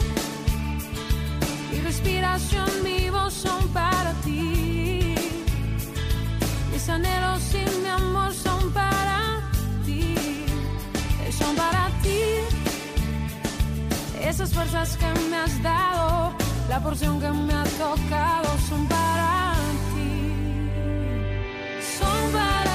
Mi 1.71 1.79
respiración, 1.81 2.67
mi 2.83 3.11
voz 3.11 3.31
son 3.31 3.67
para 3.69 4.11
ti. 4.25 5.13
Mis 6.71 6.89
anhelos 6.89 7.43
y 7.53 7.81
mi 7.81 7.89
amor 7.89 8.33
son 8.33 8.71
para 8.71 9.41
ti, 9.85 10.15
son 11.39 11.55
para 11.55 11.89
ti. 12.01 12.21
Esas 14.19 14.51
fuerzas 14.51 14.97
que 14.97 15.09
me 15.29 15.37
has 15.37 15.61
dado, 15.61 16.33
la 16.69 16.79
porción 16.81 17.19
que 17.19 17.29
me 17.29 17.53
ha 17.53 17.63
tocado, 17.63 18.49
son 18.67 18.87
para 18.87 19.53
ti, 19.53 19.56
son 21.99 22.66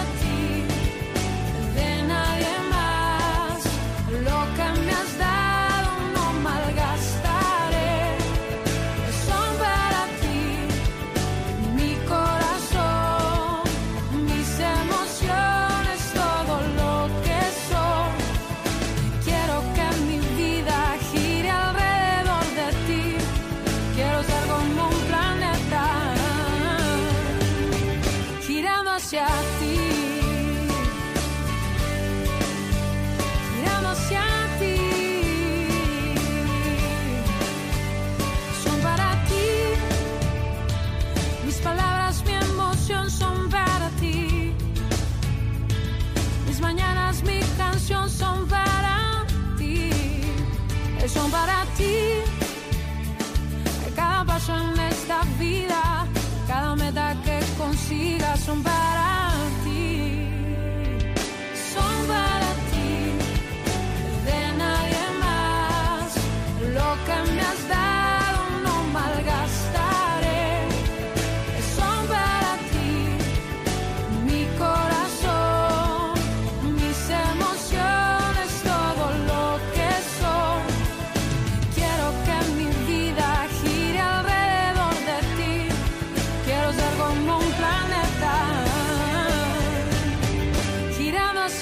consiga 57.92 58.36
son 58.36 58.62
para 58.62 58.91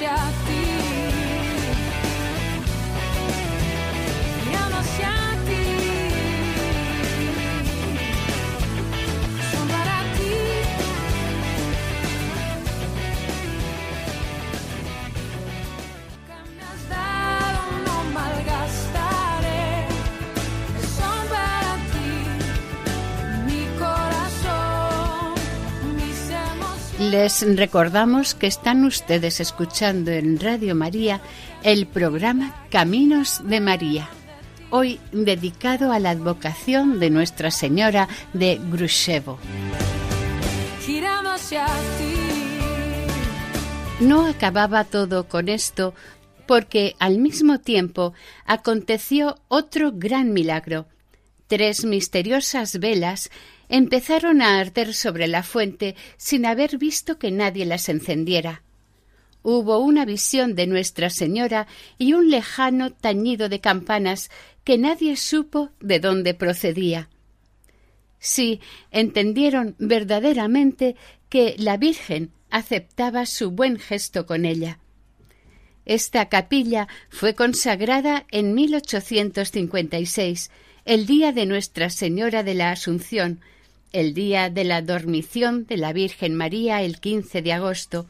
десятка 0.01 0.50
Les 27.11 27.45
recordamos 27.57 28.37
que 28.37 28.47
están 28.47 28.85
ustedes 28.85 29.41
escuchando 29.41 30.13
en 30.13 30.39
Radio 30.39 30.77
María 30.77 31.21
el 31.65 31.89
programa 31.89 32.55
Caminos 32.71 33.41
de 33.43 33.59
María, 33.59 34.09
hoy 34.71 35.01
dedicado 35.11 35.91
a 35.91 35.99
la 35.99 36.11
advocación 36.11 37.01
de 37.01 37.11
Nuestra 37.11 37.51
Señora 37.51 38.07
de 38.33 38.61
Grushevo. 38.71 39.41
No 43.99 44.27
acababa 44.27 44.85
todo 44.85 45.27
con 45.27 45.49
esto 45.49 45.95
porque 46.47 46.95
al 47.01 47.19
mismo 47.19 47.59
tiempo 47.59 48.15
aconteció 48.47 49.41
otro 49.49 49.91
gran 49.93 50.33
milagro. 50.33 50.87
Tres 51.49 51.85
misteriosas 51.85 52.79
velas 52.79 53.31
empezaron 53.71 54.43
a 54.43 54.59
arder 54.59 54.93
sobre 54.93 55.29
la 55.29 55.43
fuente 55.43 55.95
sin 56.19 56.45
haber 56.45 56.77
visto 56.77 57.19
que 57.19 57.31
nadie 57.31 57.65
las 57.65 57.89
encendiera. 57.89 58.63
Hubo 59.43 59.79
una 59.79 60.05
visión 60.05 60.55
de 60.55 60.67
Nuestra 60.67 61.09
Señora 61.09 61.67
y 61.97 62.13
un 62.13 62.31
lejano 62.31 62.93
tañido 62.93 63.49
de 63.49 63.61
campanas 63.61 64.31
que 64.65 64.77
nadie 64.77 65.17
supo 65.17 65.71
de 65.81 66.01
dónde 66.01 66.35
procedía. 66.35 67.09
Sí, 68.19 68.61
entendieron 68.91 69.77
verdaderamente 69.79 70.97
que 71.31 71.55
la 71.57 71.79
Virgen 71.79 72.33
aceptaba 72.51 73.25
su 73.25 73.53
buen 73.53 73.79
gesto 73.79 74.27
con 74.27 74.45
ella. 74.45 74.79
Esta 75.87 76.29
capilla 76.29 76.89
fue 77.09 77.35
consagrada 77.35 78.27
en 78.31 78.55
1856, 78.55 80.51
el 80.85 81.07
día 81.07 81.33
de 81.33 81.47
Nuestra 81.47 81.89
Señora 81.89 82.43
de 82.43 82.55
la 82.55 82.73
Asunción, 82.73 83.41
el 83.93 84.15
día 84.15 84.51
de 84.51 84.65
la 84.65 84.83
dormición 84.83 85.67
de 85.67 85.77
la 85.77 85.93
Virgen 85.93 86.35
María 86.35 86.83
el 86.83 87.01
15 87.01 87.43
de 87.43 87.53
agosto. 87.53 88.07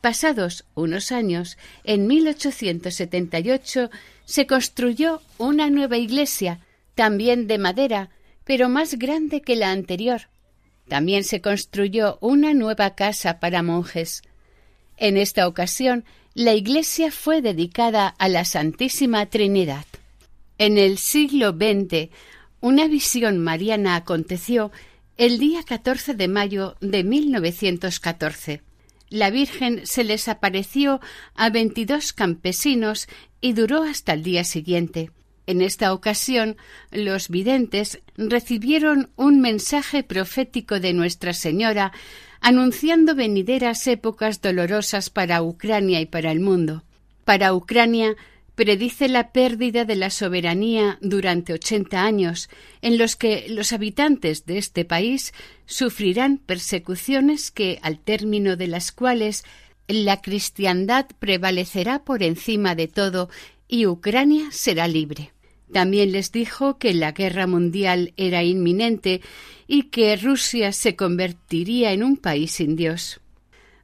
Pasados 0.00 0.64
unos 0.74 1.10
años, 1.12 1.58
en 1.84 2.06
1878, 2.06 3.90
se 4.24 4.46
construyó 4.46 5.22
una 5.38 5.70
nueva 5.70 5.96
iglesia, 5.96 6.60
también 6.94 7.46
de 7.46 7.58
madera, 7.58 8.10
pero 8.44 8.68
más 8.68 8.98
grande 8.98 9.40
que 9.40 9.56
la 9.56 9.70
anterior. 9.70 10.22
También 10.88 11.24
se 11.24 11.40
construyó 11.40 12.18
una 12.20 12.54
nueva 12.54 12.94
casa 12.94 13.40
para 13.40 13.62
monjes. 13.62 14.22
En 14.96 15.16
esta 15.16 15.46
ocasión, 15.46 16.04
la 16.34 16.54
iglesia 16.54 17.10
fue 17.10 17.42
dedicada 17.42 18.08
a 18.08 18.28
la 18.28 18.44
Santísima 18.44 19.26
Trinidad. 19.26 19.84
En 20.58 20.78
el 20.78 20.98
siglo 20.98 21.50
XX, 21.50 22.10
una 22.60 22.88
visión 22.88 23.38
mariana 23.38 23.96
aconteció 23.96 24.72
el 25.18 25.40
día 25.40 25.64
14 25.64 26.14
de 26.14 26.28
mayo 26.28 26.76
de 26.80 27.02
1914. 27.02 28.62
La 29.10 29.30
Virgen 29.30 29.84
se 29.84 30.04
les 30.04 30.28
apareció 30.28 31.00
a 31.34 31.50
veintidós 31.50 32.12
campesinos 32.12 33.08
y 33.40 33.52
duró 33.52 33.82
hasta 33.82 34.12
el 34.12 34.22
día 34.22 34.44
siguiente. 34.44 35.10
En 35.46 35.60
esta 35.60 35.92
ocasión, 35.92 36.56
los 36.92 37.30
videntes 37.30 38.00
recibieron 38.16 39.10
un 39.16 39.40
mensaje 39.40 40.04
profético 40.04 40.78
de 40.78 40.92
Nuestra 40.92 41.32
Señora 41.32 41.92
anunciando 42.40 43.16
venideras 43.16 43.88
épocas 43.88 44.40
dolorosas 44.40 45.10
para 45.10 45.42
Ucrania 45.42 46.00
y 46.00 46.06
para 46.06 46.30
el 46.30 46.38
mundo. 46.38 46.84
Para 47.24 47.54
Ucrania 47.54 48.14
predice 48.58 49.06
la 49.06 49.30
pérdida 49.30 49.84
de 49.84 49.94
la 49.94 50.10
soberanía 50.10 50.98
durante 51.00 51.52
ochenta 51.52 52.02
años, 52.02 52.50
en 52.82 52.98
los 52.98 53.14
que 53.14 53.46
los 53.48 53.72
habitantes 53.72 54.46
de 54.46 54.58
este 54.58 54.84
país 54.84 55.32
sufrirán 55.64 56.38
persecuciones 56.38 57.52
que, 57.52 57.78
al 57.82 58.00
término 58.00 58.56
de 58.56 58.66
las 58.66 58.90
cuales 58.90 59.44
la 59.86 60.20
cristiandad 60.20 61.06
prevalecerá 61.20 62.04
por 62.04 62.24
encima 62.24 62.74
de 62.74 62.88
todo 62.88 63.30
y 63.68 63.86
Ucrania 63.86 64.48
será 64.50 64.88
libre. 64.88 65.30
También 65.72 66.10
les 66.10 66.32
dijo 66.32 66.78
que 66.78 66.94
la 66.94 67.12
guerra 67.12 67.46
mundial 67.46 68.12
era 68.16 68.42
inminente 68.42 69.20
y 69.68 69.84
que 69.84 70.16
Rusia 70.16 70.72
se 70.72 70.96
convertiría 70.96 71.92
en 71.92 72.02
un 72.02 72.16
país 72.16 72.50
sin 72.50 72.74
Dios. 72.74 73.20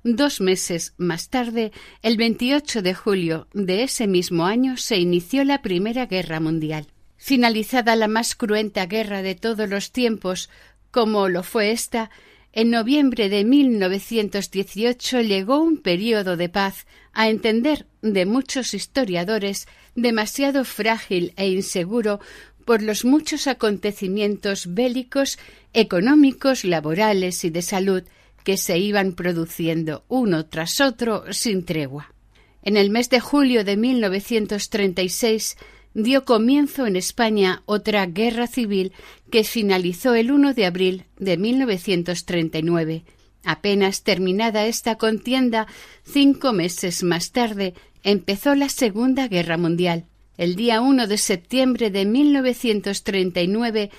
Dos 0.07 0.43
meses 0.43 0.93
más 0.99 1.31
tarde, 1.31 1.73
el 2.03 2.19
28 2.19 2.83
de 2.83 2.93
julio 2.93 3.49
de 3.55 3.85
ese 3.85 4.07
mismo 4.07 4.45
año, 4.45 4.77
se 4.77 4.99
inició 4.99 5.45
la 5.45 5.63
Primera 5.63 6.05
Guerra 6.05 6.41
Mundial. 6.41 6.89
Finalizada 7.17 7.97
la 7.97 8.07
más 8.07 8.35
cruenta 8.35 8.85
guerra 8.85 9.23
de 9.23 9.35
todos 9.35 9.67
los 9.67 9.93
tiempos, 9.93 10.51
como 10.91 11.31
lo 11.31 11.43
fue 11.43 11.71
esta, 11.71 12.11
en 12.53 12.71
noviembre 12.71 13.31
de 13.31 13.47
1918 13.47 15.23
llegó 15.23 15.61
un 15.61 15.79
período 15.79 16.37
de 16.37 16.51
paz, 16.51 16.87
a 17.15 17.31
entender 17.31 17.87
de 18.03 18.27
muchos 18.27 18.75
historiadores, 18.75 19.67
demasiado 19.95 20.67
frágil 20.67 21.33
e 21.37 21.49
inseguro 21.49 22.21
por 22.67 22.83
los 22.83 23.07
muchos 23.07 23.47
acontecimientos 23.47 24.75
bélicos, 24.75 25.39
económicos, 25.73 26.65
laborales 26.65 27.43
y 27.45 27.49
de 27.49 27.63
salud 27.63 28.05
que 28.45 28.57
se 28.57 28.79
iban 28.79 29.15
produciendo 29.15 30.05
uno 30.09 30.47
tras 30.47 30.81
otro 30.81 31.25
sin 31.33 31.65
tregua. 31.65 32.15
En 32.63 32.77
el 32.77 32.91
mes 32.91 33.11
de 33.11 33.21
julio 33.21 33.65
de 33.65 33.77
1936 33.77 35.57
dio 35.95 36.25
comienzo 36.25 36.87
en 36.87 36.97
España 36.97 37.63
otra 37.67 38.07
guerra 38.07 38.47
civil 38.47 38.93
que 39.31 39.45
finalizó 39.45 40.15
el 40.15 40.31
1 40.31 40.55
de 40.55 40.67
abril 40.67 41.05
de 41.19 41.37
1939. 41.37 43.05
Apenas 43.45 44.03
terminada 44.03 44.67
esta 44.67 44.97
contienda, 44.97 45.67
cinco 46.03 46.53
meses 46.53 47.03
más 47.03 47.33
tarde 47.33 47.75
empezó 48.03 48.55
la 48.55 48.69
Segunda 48.69 49.29
Guerra 49.29 49.57
Mundial. 49.57 50.05
El 50.37 50.57
día 50.57 50.81
1 50.81 51.07
de 51.07 51.19
septiembre 51.19 51.91
de 51.91 52.07
1939 52.07 53.91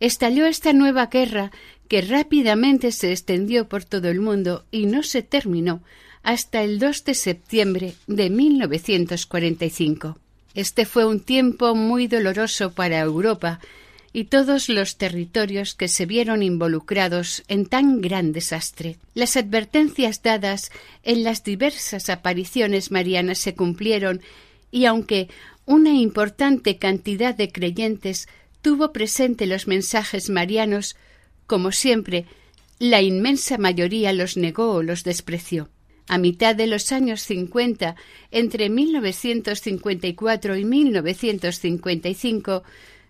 estalló 0.00 0.46
esta 0.46 0.72
nueva 0.72 1.06
guerra 1.06 1.52
que 1.88 2.02
rápidamente 2.02 2.92
se 2.92 3.12
extendió 3.12 3.68
por 3.68 3.84
todo 3.84 4.08
el 4.08 4.20
mundo 4.20 4.64
y 4.70 4.86
no 4.86 5.02
se 5.02 5.22
terminó 5.22 5.82
hasta 6.22 6.62
el 6.62 6.78
2 6.78 7.04
de 7.04 7.14
septiembre 7.14 7.94
de 8.06 8.30
1945. 8.30 10.18
Este 10.54 10.86
fue 10.86 11.04
un 11.04 11.20
tiempo 11.20 11.74
muy 11.74 12.06
doloroso 12.06 12.72
para 12.72 13.00
Europa 13.00 13.60
y 14.12 14.24
todos 14.24 14.68
los 14.68 14.96
territorios 14.96 15.74
que 15.74 15.88
se 15.88 16.06
vieron 16.06 16.42
involucrados 16.42 17.42
en 17.48 17.66
tan 17.66 18.00
gran 18.00 18.32
desastre. 18.32 18.96
Las 19.14 19.36
advertencias 19.36 20.22
dadas 20.22 20.70
en 21.02 21.24
las 21.24 21.42
diversas 21.42 22.08
apariciones 22.08 22.92
marianas 22.92 23.38
se 23.38 23.54
cumplieron 23.54 24.22
y 24.70 24.86
aunque 24.86 25.28
una 25.66 25.90
importante 25.90 26.78
cantidad 26.78 27.34
de 27.34 27.50
creyentes 27.50 28.28
tuvo 28.62 28.92
presente 28.92 29.46
los 29.46 29.66
mensajes 29.66 30.30
marianos, 30.30 30.96
como 31.46 31.72
siempre, 31.72 32.26
la 32.78 33.02
inmensa 33.02 33.58
mayoría 33.58 34.12
los 34.12 34.36
negó 34.36 34.72
o 34.72 34.82
los 34.82 35.04
despreció. 35.04 35.70
A 36.06 36.18
mitad 36.18 36.54
de 36.54 36.66
los 36.66 36.92
años 36.92 37.22
50, 37.22 37.96
entre 38.30 38.68
1954 38.68 40.56
y 40.56 40.64
1955, 40.64 42.62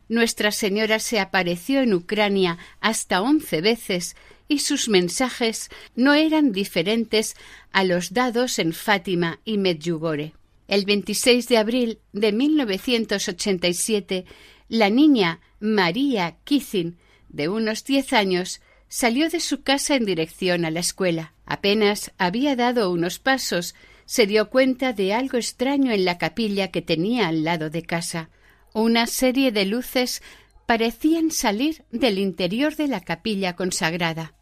Nuestra 0.09 0.53
Señora 0.53 0.99
se 0.99 1.19
apareció 1.19 1.81
en 1.81 1.95
Ucrania 1.95 2.59
hasta 2.81 3.23
once 3.23 3.61
veces 3.63 4.17
y 4.49 4.59
sus 4.59 4.89
mensajes 4.89 5.71
no 5.97 6.13
eran 6.13 6.53
diferentes 6.53 7.35
a 7.73 7.85
los 7.85 8.13
dados 8.13 8.59
en 8.59 8.75
Fátima 8.75 9.41
y 9.45 9.57
Medjugorje. 9.57 10.35
El 10.69 10.85
26 10.85 11.49
de 11.49 11.57
abril 11.57 11.99
de 12.13 12.33
1987, 12.33 14.25
la 14.69 14.91
niña 14.91 15.41
María 15.61 16.37
Kizin 16.45 16.99
de 17.35 17.49
unos 17.49 17.85
diez 17.85 18.13
años, 18.13 18.61
salió 18.89 19.29
de 19.29 19.41
su 19.41 19.63
casa 19.63 19.97
en 19.97 20.05
dirección 20.05 20.65
a 20.65 20.71
la 20.71 20.81
escuela. 20.81 21.35
Apenas 21.47 22.13
había 22.17 22.57
dado 22.57 22.91
unos 22.91 23.19
pasos, 23.19 23.75
se 24.07 24.27
dio 24.27 24.51
cuenta 24.51 24.93
de 24.93 25.13
algo 25.13 25.37
extraño 25.37 25.93
en 25.93 26.05
la 26.05 26.19
capilla 26.19 26.71
que 26.71 26.83
tenía 26.83 27.29
al 27.29 27.45
lado 27.45 27.71
de 27.71 27.83
casa. 27.83 28.31
Una 28.73 29.07
serie 29.07 29.51
de 29.51 29.67
luces 29.67 30.23
parecían 30.67 31.31
salir 31.31 31.85
del 31.91 32.19
interior 32.19 32.77
de 32.77 32.89
la 32.89 33.01
capilla 33.01 33.57
consagrada. 33.57 34.35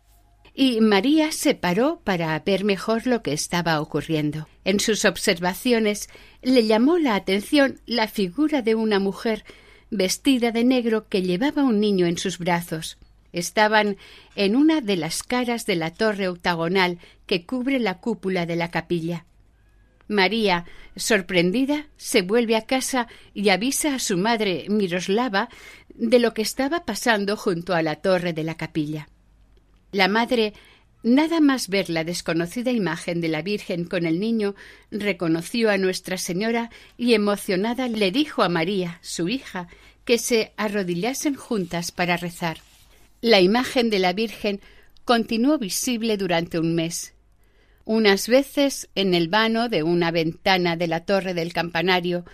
Y 0.55 0.81
María 0.83 1.33
se 1.33 1.55
paró 1.55 2.03
para 2.05 2.39
ver 2.41 2.65
mejor 2.65 3.07
lo 3.07 3.23
que 3.23 3.33
estaba 3.33 3.81
ocurriendo. 3.81 4.49
En 4.65 4.81
sus 4.81 5.07
observaciones 5.07 6.11
le 6.43 6.67
llamó 6.67 6.99
la 6.99 7.15
atención 7.15 7.81
la 7.87 8.07
figura 8.07 8.61
de 8.61 8.75
una 8.75 8.99
mujer 8.99 9.45
vestida 9.93 10.53
de 10.53 10.65
negro 10.65 11.07
que 11.09 11.23
llevaba 11.23 11.63
un 11.63 11.79
niño 11.79 12.07
en 12.07 12.17
sus 12.17 12.39
brazos. 12.39 12.97
Estaban 13.33 13.99
en 14.35 14.57
una 14.57 14.81
de 14.81 14.97
las 14.97 15.23
caras 15.23 15.67
de 15.67 15.77
la 15.77 15.93
torre 15.93 16.29
octagonal 16.29 16.99
que 17.27 17.45
cubre 17.45 17.79
la 17.79 17.99
cúpula 17.99 18.47
de 18.47 18.57
la 18.57 18.71
capilla. 18.71 19.27
María, 20.09 20.65
sorprendida, 20.97 21.87
se 21.97 22.23
vuelve 22.23 22.57
a 22.57 22.63
casa 22.63 23.07
y 23.35 23.51
avisa 23.51 23.95
a 23.95 23.99
su 23.99 24.17
madre 24.17 24.65
Miroslava 24.69 25.51
de 25.95 26.19
lo 26.19 26.33
que 26.33 26.43
estaba 26.43 26.85
pasando 26.85 27.37
junto 27.37 27.75
a 27.75 27.83
la 27.83 27.97
torre 27.97 28.33
de 28.33 28.45
la 28.45 28.57
capilla. 28.57 29.09
La 29.93 30.09
madre, 30.09 30.55
nada 31.03 31.41
más 31.41 31.69
ver 31.69 31.91
la 31.91 32.05
desconocida 32.05 32.71
imagen 32.71 33.21
de 33.21 33.29
la 33.29 33.43
Virgen 33.43 33.85
con 33.85 34.07
el 34.07 34.21
niño, 34.21 34.55
reconoció 34.91 35.71
a 35.71 35.79
Nuestra 35.79 36.19
Señora 36.19 36.71
y 36.97 37.15
emocionada 37.15 37.89
le 37.89 38.11
dijo 38.11 38.43
a 38.43 38.49
María, 38.49 38.99
su 39.03 39.29
hija, 39.29 39.69
que 40.05 40.19
se 40.19 40.53
arrodillasen 40.57 41.35
juntas 41.35 41.93
para 41.93 42.17
rezar. 42.17 42.59
La 43.21 43.41
imagen 43.41 43.91
de 43.91 43.99
la 43.99 44.13
Virgen 44.13 44.61
continuó 45.05 45.59
visible 45.59 46.17
durante 46.17 46.59
un 46.59 46.75
mes. 46.75 47.15
Unas 47.85 48.29
veces 48.29 48.89
en 48.95 49.15
el 49.15 49.29
vano 49.29 49.69
de 49.69 49.83
una 49.83 50.11
ventana 50.11 50.77
de 50.77 50.87
la 50.87 51.05
torre 51.05 51.35
del 51.35 51.53
campanario, 51.53 52.25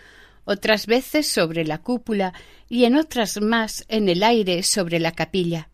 otras 0.44 0.87
veces 0.87 1.26
sobre 1.26 1.64
la 1.64 1.78
cúpula 1.78 2.33
y 2.68 2.85
en 2.85 2.96
otras 2.96 3.40
más 3.40 3.85
en 3.88 4.09
el 4.09 4.22
aire 4.22 4.62
sobre 4.62 4.98
la 4.98 5.12
capilla. 5.12 5.68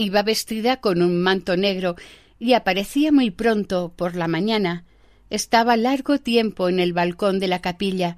Iba 0.00 0.22
vestida 0.22 0.76
con 0.76 1.02
un 1.02 1.20
manto 1.20 1.56
negro 1.56 1.96
y 2.38 2.52
aparecía 2.52 3.10
muy 3.10 3.32
pronto 3.32 3.92
por 3.96 4.14
la 4.14 4.28
mañana. 4.28 4.84
Estaba 5.28 5.76
largo 5.76 6.18
tiempo 6.18 6.68
en 6.68 6.78
el 6.78 6.92
balcón 6.92 7.40
de 7.40 7.48
la 7.48 7.60
capilla, 7.60 8.16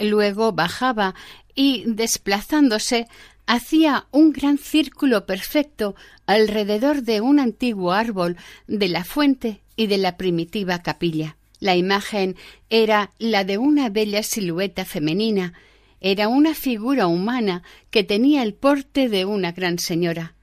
luego 0.00 0.50
bajaba 0.50 1.14
y, 1.54 1.84
desplazándose, 1.86 3.06
hacía 3.46 4.06
un 4.10 4.32
gran 4.32 4.58
círculo 4.58 5.24
perfecto 5.24 5.94
alrededor 6.26 7.02
de 7.02 7.20
un 7.20 7.38
antiguo 7.38 7.92
árbol 7.92 8.36
de 8.66 8.88
la 8.88 9.04
fuente 9.04 9.60
y 9.76 9.86
de 9.86 9.98
la 9.98 10.16
primitiva 10.16 10.82
capilla. 10.82 11.36
La 11.60 11.76
imagen 11.76 12.34
era 12.68 13.12
la 13.20 13.44
de 13.44 13.58
una 13.58 13.90
bella 13.90 14.24
silueta 14.24 14.84
femenina, 14.84 15.52
era 16.00 16.26
una 16.26 16.56
figura 16.56 17.06
humana 17.06 17.62
que 17.92 18.02
tenía 18.02 18.42
el 18.42 18.54
porte 18.54 19.08
de 19.08 19.24
una 19.24 19.52
gran 19.52 19.78
señora. 19.78 20.34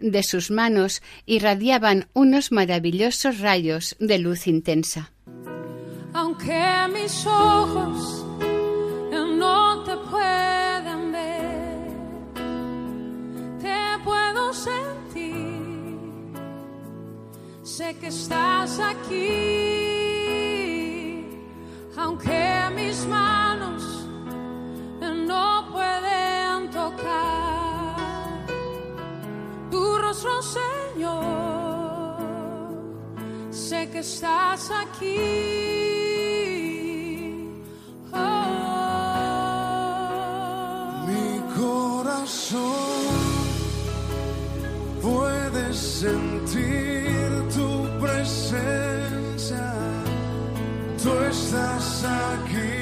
De 0.00 0.22
sus 0.22 0.50
manos 0.50 1.02
irradiaban 1.26 2.08
unos 2.14 2.52
maravillosos 2.52 3.40
rayos 3.40 3.96
de 4.00 4.18
luz 4.18 4.46
intensa. 4.46 5.12
Aunque 6.12 6.62
mis 6.92 7.26
ojos 7.26 8.24
no 9.38 9.84
te 9.84 9.96
puedan 10.10 11.12
ver, 11.12 11.88
te 13.60 14.04
puedo 14.04 14.52
sentir. 14.52 15.60
Sé 17.62 17.96
que 18.00 18.08
estás 18.08 18.80
aquí, 18.80 20.09
estás 34.00 34.70
aquí. 34.70 35.60
puedes 45.02 45.76
sentir 45.76 47.28
tu 47.54 47.70
presencia. 48.00 49.72
Tú 51.02 51.12
estás 51.30 52.04
aquí, 52.04 52.79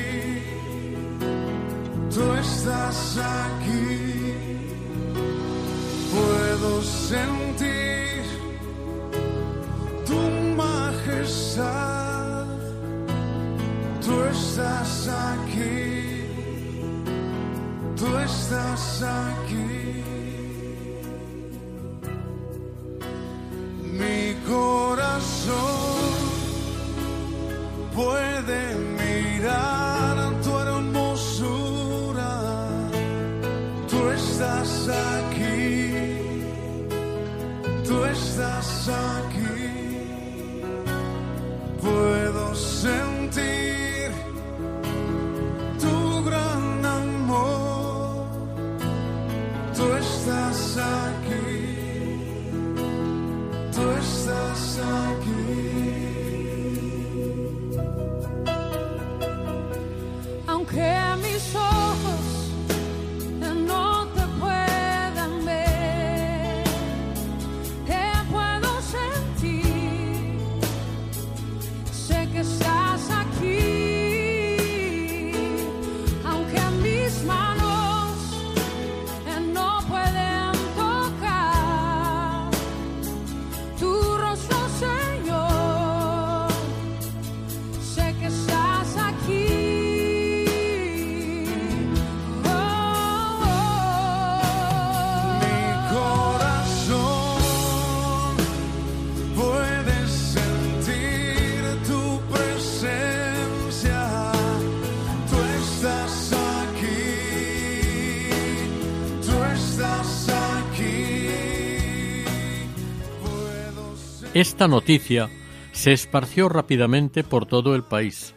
Esta 114.38 114.68
noticia 114.68 115.29
se 115.72 115.92
esparció 115.92 116.48
rápidamente 116.48 117.24
por 117.24 117.46
todo 117.46 117.74
el 117.74 117.83
país 117.83 118.37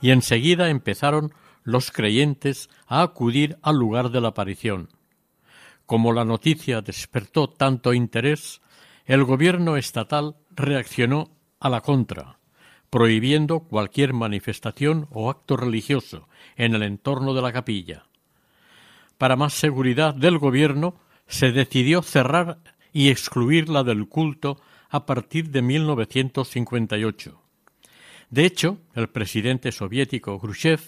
y 0.00 0.12
enseguida 0.12 0.70
empezaron 0.70 1.34
los 1.64 1.90
creyentes 1.90 2.70
a 2.86 3.02
acudir 3.02 3.58
al 3.60 3.74
lugar 3.74 4.10
de 4.12 4.20
la 4.20 4.28
aparición. 4.28 4.90
Como 5.86 6.12
la 6.12 6.24
noticia 6.24 6.82
despertó 6.82 7.48
tanto 7.48 7.92
interés, 7.94 8.62
el 9.06 9.24
gobierno 9.24 9.76
estatal 9.76 10.36
reaccionó 10.50 11.32
a 11.58 11.68
la 11.68 11.80
contra, 11.80 12.38
prohibiendo 12.88 13.58
cualquier 13.58 14.12
manifestación 14.12 15.08
o 15.10 15.30
acto 15.30 15.56
religioso 15.56 16.28
en 16.54 16.76
el 16.76 16.84
entorno 16.84 17.34
de 17.34 17.42
la 17.42 17.52
capilla. 17.52 18.04
Para 19.18 19.34
más 19.34 19.54
seguridad 19.54 20.14
del 20.14 20.38
gobierno, 20.38 21.00
se 21.26 21.50
decidió 21.50 22.02
cerrar 22.02 22.60
y 22.92 23.08
excluirla 23.08 23.82
del 23.82 24.06
culto 24.06 24.60
a 24.90 25.06
partir 25.06 25.50
de 25.50 25.62
1958. 25.62 27.40
De 28.28 28.44
hecho, 28.44 28.78
el 28.94 29.08
presidente 29.08 29.72
soviético 29.72 30.38
Khrushchev 30.38 30.80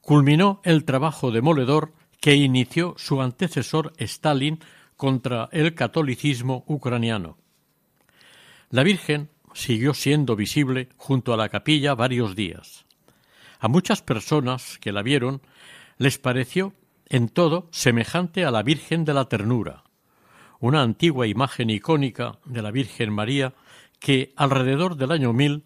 culminó 0.00 0.60
el 0.64 0.84
trabajo 0.84 1.30
demoledor 1.30 1.92
que 2.20 2.34
inició 2.34 2.94
su 2.96 3.20
antecesor 3.20 3.92
Stalin 3.98 4.60
contra 4.96 5.48
el 5.52 5.74
catolicismo 5.74 6.64
ucraniano. 6.66 7.36
La 8.70 8.82
Virgen 8.82 9.30
siguió 9.52 9.94
siendo 9.94 10.36
visible 10.36 10.88
junto 10.96 11.32
a 11.32 11.36
la 11.36 11.48
capilla 11.48 11.94
varios 11.94 12.36
días. 12.36 12.86
A 13.58 13.68
muchas 13.68 14.02
personas 14.02 14.78
que 14.78 14.92
la 14.92 15.02
vieron 15.02 15.40
les 15.98 16.18
pareció 16.18 16.74
en 17.08 17.28
todo 17.28 17.68
semejante 17.70 18.44
a 18.44 18.50
la 18.50 18.62
Virgen 18.62 19.04
de 19.04 19.14
la 19.14 19.26
Ternura, 19.26 19.84
una 20.60 20.82
antigua 20.82 21.26
imagen 21.26 21.70
icónica 21.70 22.38
de 22.44 22.62
la 22.62 22.70
Virgen 22.70 23.12
María 23.12 23.54
que 23.98 24.32
alrededor 24.36 24.96
del 24.96 25.12
año 25.12 25.32
1000 25.32 25.64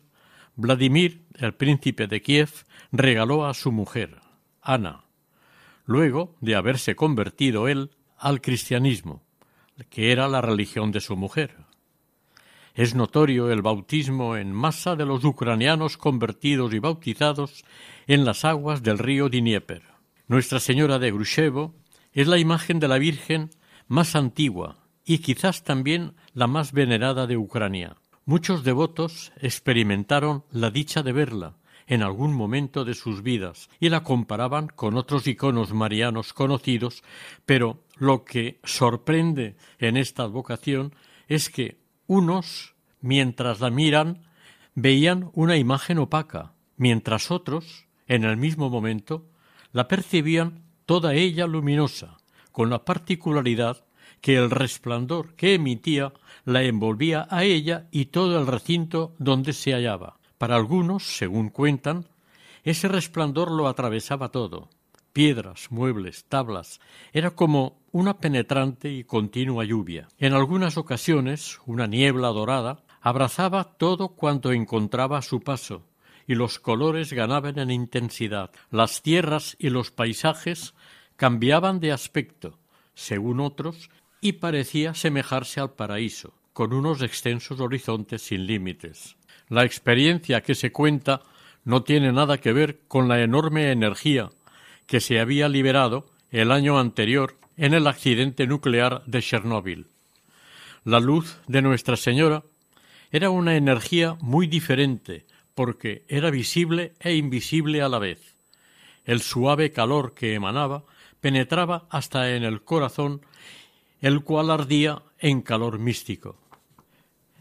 Vladimir, 0.57 1.23
el 1.35 1.55
príncipe 1.55 2.07
de 2.07 2.21
Kiev, 2.21 2.51
regaló 2.93 3.47
a 3.47 3.55
su 3.55 3.73
mujer, 3.73 4.21
Ana, 4.61 5.05
luego 5.87 6.37
de 6.41 6.55
haberse 6.55 6.95
convertido 6.97 7.67
él 7.67 7.91
al 8.19 8.43
cristianismo, 8.43 9.23
que 9.89 10.13
era 10.13 10.29
la 10.29 10.43
religión 10.43 10.93
de 10.93 11.01
su 11.01 11.17
mujer. 11.17 11.57
Es 12.75 12.95
notorio 12.95 13.51
el 13.51 13.63
bautismo 13.63 14.37
en 14.37 14.53
masa 14.53 14.97
de 14.97 15.07
los 15.07 15.25
ucranianos 15.25 15.97
convertidos 15.97 16.75
y 16.75 16.79
bautizados 16.79 17.65
en 18.07 18.25
las 18.25 18.45
aguas 18.45 18.83
del 18.83 18.99
río 18.99 19.29
Dnieper. 19.29 19.83
Nuestra 20.29 20.61
Señora 20.61 20.99
de 20.99 21.11
Grushevo 21.11 21.75
es 22.13 22.29
la 22.29 22.39
imagen 22.39 22.81
de 22.81 22.89
la 22.89 22.99
Virgen 22.99 23.51
más 23.89 24.15
antigua 24.15 24.80
y 25.11 25.19
quizás 25.19 25.65
también 25.65 26.15
la 26.35 26.47
más 26.47 26.71
venerada 26.71 27.27
de 27.27 27.37
Ucrania. 27.37 27.97
Muchos 28.27 28.63
devotos 28.63 29.33
experimentaron 29.41 30.45
la 30.53 30.71
dicha 30.71 31.03
de 31.03 31.11
verla 31.11 31.57
en 31.89 32.05
algún 32.05 32.33
momento 32.33 32.85
de 32.85 32.95
sus 32.95 33.25
vidas 33.25 33.71
y 33.81 33.89
la 33.89 34.05
comparaban 34.05 34.69
con 34.69 34.97
otros 34.97 35.27
iconos 35.27 35.73
marianos 35.73 36.33
conocidos, 36.33 37.03
pero 37.45 37.83
lo 37.97 38.25
que 38.25 38.61
sorprende 38.63 39.57
en 39.81 39.97
esta 39.97 40.23
advocación 40.23 40.95
es 41.27 41.51
que 41.51 41.81
unos, 42.07 42.77
mientras 43.01 43.59
la 43.59 43.71
miran, 43.71 44.29
veían 44.77 45.33
una 45.35 45.57
imagen 45.57 45.99
opaca, 45.99 46.53
mientras 46.77 47.33
otros, 47.33 47.89
en 48.07 48.23
el 48.23 48.37
mismo 48.37 48.71
momento, 48.71 49.27
la 49.73 49.89
percibían 49.89 50.63
toda 50.87 51.15
ella 51.15 51.49
luminosa, 51.49 52.19
con 52.53 52.71
la 52.71 52.85
particularidad 52.85 53.85
que 54.21 54.37
el 54.37 54.51
resplandor 54.51 55.35
que 55.35 55.55
emitía 55.55 56.13
la 56.45 56.63
envolvía 56.63 57.27
a 57.31 57.45
ella 57.45 57.89
y 57.91 58.07
todo 58.07 58.39
el 58.39 58.47
recinto 58.47 59.15
donde 59.19 59.53
se 59.53 59.73
hallaba. 59.73 60.19
Para 60.39 60.57
algunos, 60.57 61.17
según 61.17 61.51
cuentan, 61.51 62.07
ese 62.65 62.89
resplandor 62.89 63.51
lo 63.51 63.69
atravesaba 63.69 64.31
todo, 64.31 64.69
piedras, 65.13 65.71
muebles, 65.71 66.25
tablas, 66.25 66.81
era 67.13 67.33
como 67.33 67.79
una 67.93 68.19
penetrante 68.19 68.91
y 68.91 69.05
continua 69.05 69.65
lluvia. 69.65 70.09
En 70.19 70.35
algunas 70.35 70.77
ocasiones 70.77 71.59
una 71.67 71.87
niebla 71.87 72.29
dorada 72.29 72.83
abrazaba 73.01 73.65
todo 73.65 74.09
cuanto 74.09 74.53
encontraba 74.53 75.19
a 75.19 75.23
su 75.23 75.41
paso, 75.41 75.87
y 76.27 76.35
los 76.35 76.59
colores 76.59 77.13
ganaban 77.13 77.59
en 77.59 77.71
intensidad. 77.71 78.51
Las 78.71 79.03
tierras 79.03 79.57
y 79.59 79.71
los 79.71 79.91
paisajes 79.91 80.75
cambiaban 81.17 81.81
de 81.81 81.93
aspecto, 81.93 82.59
según 82.95 83.41
otros, 83.41 83.91
y 84.21 84.33
parecía 84.33 84.95
semejarse 84.95 85.61
al 85.61 85.73
paraíso, 85.73 86.35
con 86.53 86.73
unos 86.73 87.03
extensos 87.03 87.61
horizontes 87.61 88.23
sin 88.23 88.47
límites. 88.47 89.17
La 89.49 89.65
experiencia 89.65 90.43
que 90.43 90.55
se 90.55 90.73
cuenta 90.73 91.23
no 91.65 91.83
tiene 91.83 92.13
nada 92.13 92.39
que 92.39 92.53
ver 92.53 92.81
con 92.89 93.09
la 93.09 93.23
enorme 93.23 93.71
energía 93.71 94.31
que 94.87 95.01
se 95.01 95.21
había 95.21 95.49
liberado 95.49 96.07
el 96.31 96.51
año 96.53 96.79
anterior 96.79 97.37
en 97.57 97.75
el 97.75 97.87
accidente 97.87 98.47
nuclear 98.47 99.03
de 99.07 99.23
Chernóbil. 99.23 99.87
La 100.85 100.99
luz 100.99 101.39
de 101.47 101.63
Nuestra 101.63 101.97
Señora 101.97 102.43
era 103.11 103.31
una 103.31 103.57
energía 103.57 104.17
muy 104.21 104.47
diferente, 104.47 105.27
porque 105.55 106.05
era 106.09 106.31
visible 106.31 106.95
e 107.01 107.15
invisible 107.15 107.83
a 107.83 107.89
la 107.89 107.99
vez. 107.99 108.37
El 109.05 109.21
suave 109.21 109.73
calor 109.73 110.15
que 110.15 110.35
emanaba 110.35 110.85
penetraba 111.21 111.87
hasta 111.91 112.35
en 112.35 112.45
el 112.45 112.63
corazón, 112.63 113.21
el 114.01 114.23
cual 114.23 114.51
ardía 114.51 115.03
en 115.19 115.43
calor 115.43 115.79
místico. 115.79 116.39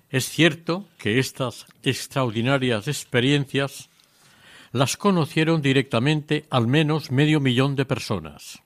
Es 0.10 0.28
cierto 0.28 0.88
que 0.98 1.20
estas 1.20 1.68
extraordinarias 1.84 2.88
experiencias 2.88 3.90
las 4.72 4.98
conocieron 4.98 5.62
directamente 5.62 6.46
al 6.50 6.68
menos 6.68 7.12
medio 7.12 7.40
millón 7.40 7.76
de 7.76 7.86
personas. 7.86 8.62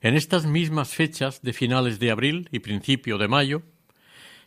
En 0.00 0.14
estas 0.14 0.46
mismas 0.46 0.90
fechas 0.90 1.42
de 1.42 1.52
finales 1.52 1.98
de 1.98 2.10
abril 2.10 2.48
y 2.52 2.60
principio 2.60 3.18
de 3.18 3.28
mayo, 3.28 3.62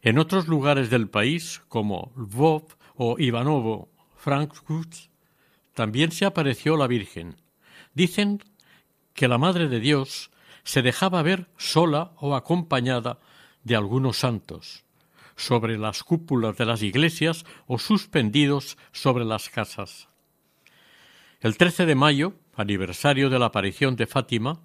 en 0.02 0.20
otros 0.20 0.48
lugares 0.48 0.90
del 0.90 1.10
país, 1.10 1.62
como 1.68 2.14
Lvov 2.16 2.76
o 2.96 3.20
Ivanovo, 3.20 3.90
Frankfurt, 4.16 4.94
también 5.74 6.12
se 6.12 6.26
apareció 6.26 6.78
la 6.78 6.88
Virgen. 6.88 7.36
Dicen 7.94 8.44
que 9.14 9.28
la 9.28 9.38
Madre 9.38 9.68
de 9.68 9.80
Dios 9.80 10.32
se 10.70 10.84
dejaba 10.84 11.24
ver 11.24 11.48
sola 11.58 12.12
o 12.18 12.36
acompañada 12.36 13.18
de 13.64 13.76
algunos 13.76 14.18
santos, 14.18 14.84
sobre 15.36 15.80
las 15.80 16.04
cúpulas 16.04 16.58
de 16.58 16.66
las 16.68 16.84
iglesias 16.84 17.44
o 17.66 17.80
suspendidos 17.80 18.78
sobre 18.92 19.26
las 19.26 19.50
casas. 19.50 20.10
El 21.40 21.58
13 21.58 21.88
de 21.88 21.96
mayo, 21.96 22.34
aniversario 22.56 23.32
de 23.32 23.40
la 23.40 23.48
aparición 23.48 23.96
de 23.96 24.06
Fátima, 24.06 24.60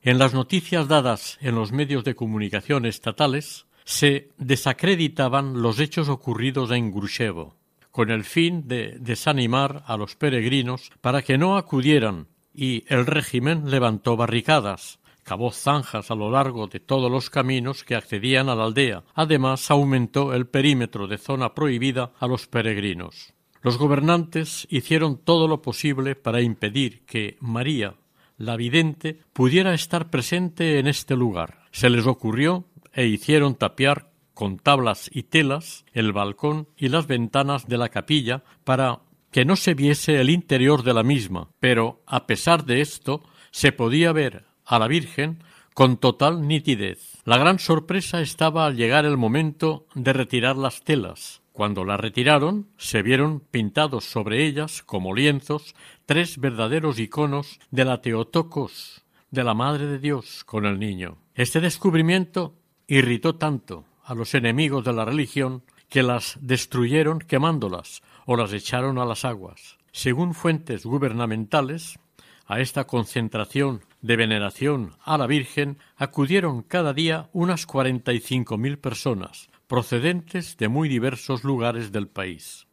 en 0.00 0.18
las 0.18 0.32
noticias 0.32 0.86
dadas 0.86 1.38
en 1.40 1.56
los 1.56 1.72
medios 1.72 2.04
de 2.04 2.14
comunicación 2.14 2.86
estatales, 2.86 3.66
se 3.84 4.30
desacreditaban 4.36 5.60
los 5.60 5.80
hechos 5.80 6.08
ocurridos 6.08 6.70
en 6.70 6.92
Gruchevo, 6.92 7.56
con 7.90 8.12
el 8.12 8.22
fin 8.22 8.68
de 8.68 8.96
desanimar 9.00 9.82
a 9.88 9.96
los 9.96 10.14
peregrinos 10.14 10.92
para 11.00 11.22
que 11.22 11.36
no 11.36 11.56
acudieran, 11.56 12.28
y 12.54 12.84
el 12.86 13.06
régimen 13.06 13.72
levantó 13.72 14.16
barricadas, 14.16 15.00
cavó 15.28 15.52
zanjas 15.52 16.10
a 16.10 16.14
lo 16.14 16.30
largo 16.30 16.68
de 16.68 16.80
todos 16.80 17.12
los 17.12 17.28
caminos 17.28 17.84
que 17.84 17.94
accedían 17.94 18.48
a 18.48 18.54
la 18.54 18.64
aldea. 18.64 19.04
Además, 19.14 19.70
aumentó 19.70 20.32
el 20.32 20.46
perímetro 20.46 21.06
de 21.06 21.18
zona 21.18 21.52
prohibida 21.52 22.12
a 22.18 22.26
los 22.26 22.46
peregrinos. 22.46 23.34
Los 23.60 23.76
gobernantes 23.76 24.66
hicieron 24.70 25.18
todo 25.18 25.46
lo 25.46 25.60
posible 25.60 26.14
para 26.14 26.40
impedir 26.40 27.04
que 27.04 27.36
María, 27.40 27.96
la 28.38 28.56
vidente, 28.56 29.20
pudiera 29.34 29.74
estar 29.74 30.08
presente 30.08 30.78
en 30.78 30.86
este 30.86 31.14
lugar. 31.14 31.66
Se 31.72 31.90
les 31.90 32.06
ocurrió 32.06 32.64
e 32.94 33.04
hicieron 33.04 33.54
tapiar 33.54 34.10
con 34.32 34.56
tablas 34.56 35.10
y 35.12 35.24
telas 35.24 35.84
el 35.92 36.12
balcón 36.12 36.68
y 36.74 36.88
las 36.88 37.06
ventanas 37.06 37.68
de 37.68 37.76
la 37.76 37.90
capilla 37.90 38.44
para 38.64 39.00
que 39.30 39.44
no 39.44 39.56
se 39.56 39.74
viese 39.74 40.22
el 40.22 40.30
interior 40.30 40.82
de 40.84 40.94
la 40.94 41.02
misma, 41.02 41.50
pero 41.60 42.02
a 42.06 42.26
pesar 42.26 42.64
de 42.64 42.80
esto 42.80 43.22
se 43.50 43.72
podía 43.72 44.12
ver 44.12 44.47
a 44.68 44.78
la 44.78 44.86
Virgen 44.86 45.42
con 45.74 45.96
total 45.96 46.46
nitidez. 46.46 47.22
La 47.24 47.38
gran 47.38 47.58
sorpresa 47.58 48.20
estaba 48.20 48.66
al 48.66 48.76
llegar 48.76 49.06
el 49.06 49.16
momento 49.16 49.86
de 49.94 50.12
retirar 50.12 50.56
las 50.56 50.82
telas. 50.82 51.40
Cuando 51.52 51.84
las 51.84 51.98
retiraron, 51.98 52.68
se 52.76 53.02
vieron 53.02 53.40
pintados 53.40 54.04
sobre 54.04 54.46
ellas, 54.46 54.82
como 54.82 55.14
lienzos, 55.14 55.74
tres 56.06 56.38
verdaderos 56.38 56.98
iconos 56.98 57.58
de 57.70 57.84
la 57.84 58.02
Teotocos, 58.02 59.04
de 59.30 59.42
la 59.42 59.54
Madre 59.54 59.86
de 59.86 59.98
Dios 59.98 60.44
con 60.44 60.66
el 60.66 60.78
niño. 60.78 61.16
Este 61.34 61.60
descubrimiento 61.60 62.54
irritó 62.86 63.36
tanto 63.36 63.86
a 64.04 64.14
los 64.14 64.34
enemigos 64.34 64.84
de 64.84 64.92
la 64.92 65.04
religión 65.04 65.62
que 65.88 66.02
las 66.02 66.36
destruyeron 66.40 67.20
quemándolas 67.20 68.02
o 68.26 68.36
las 68.36 68.52
echaron 68.52 68.98
a 68.98 69.06
las 69.06 69.24
aguas. 69.24 69.78
Según 69.92 70.34
fuentes 70.34 70.84
gubernamentales, 70.84 71.98
a 72.46 72.60
esta 72.60 72.86
concentración 72.86 73.82
de 74.00 74.16
veneración 74.16 74.92
a 75.04 75.18
la 75.18 75.26
Virgen 75.26 75.78
acudieron 75.96 76.62
cada 76.62 76.92
día 76.92 77.28
unas 77.32 77.66
cuarenta 77.66 78.12
y 78.12 78.20
cinco 78.20 78.56
mil 78.58 78.78
personas, 78.78 79.48
procedentes 79.66 80.56
de 80.56 80.68
muy 80.68 80.88
diversos 80.88 81.44
lugares 81.44 81.92
del 81.92 82.08
país. 82.08 82.66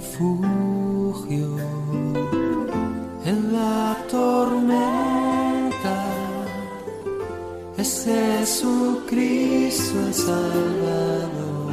Refugio 0.00 1.56
en 3.24 3.52
la 3.52 3.96
tormenta 4.10 6.04
es 7.78 8.04
Jesucristo 8.04 9.98
el 10.06 10.14
Salvador. 10.14 11.65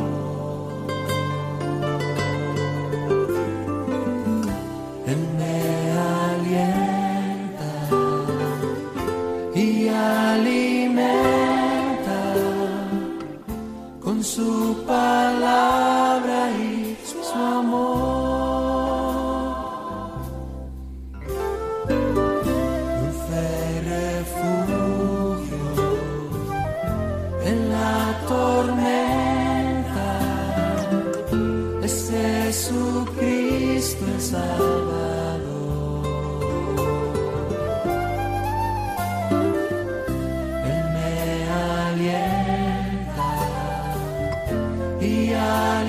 Y 45.04 45.34
alimenta 45.34 45.84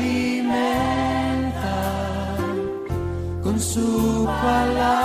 con 3.42 3.60
su 3.60 4.26
palabra 4.42 5.03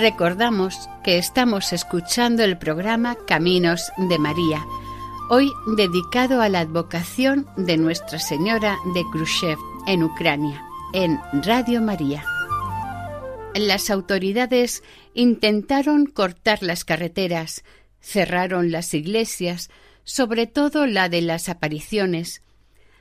Recordamos 0.00 0.88
que 1.02 1.18
estamos 1.18 1.72
escuchando 1.72 2.44
el 2.44 2.56
programa 2.56 3.16
Caminos 3.26 3.90
de 3.96 4.16
María, 4.20 4.64
hoy 5.28 5.50
dedicado 5.76 6.40
a 6.40 6.48
la 6.48 6.60
advocación 6.60 7.48
de 7.56 7.76
Nuestra 7.78 8.20
Señora 8.20 8.76
de 8.94 9.02
Khrushchev 9.12 9.58
en 9.88 10.04
Ucrania, 10.04 10.62
en 10.92 11.18
Radio 11.42 11.82
María. 11.82 12.24
Las 13.56 13.90
autoridades 13.90 14.84
intentaron 15.14 16.06
cortar 16.06 16.62
las 16.62 16.84
carreteras, 16.84 17.64
cerraron 18.00 18.70
las 18.70 18.94
iglesias, 18.94 19.68
sobre 20.04 20.46
todo 20.46 20.86
la 20.86 21.08
de 21.08 21.22
las 21.22 21.48
apariciones, 21.48 22.42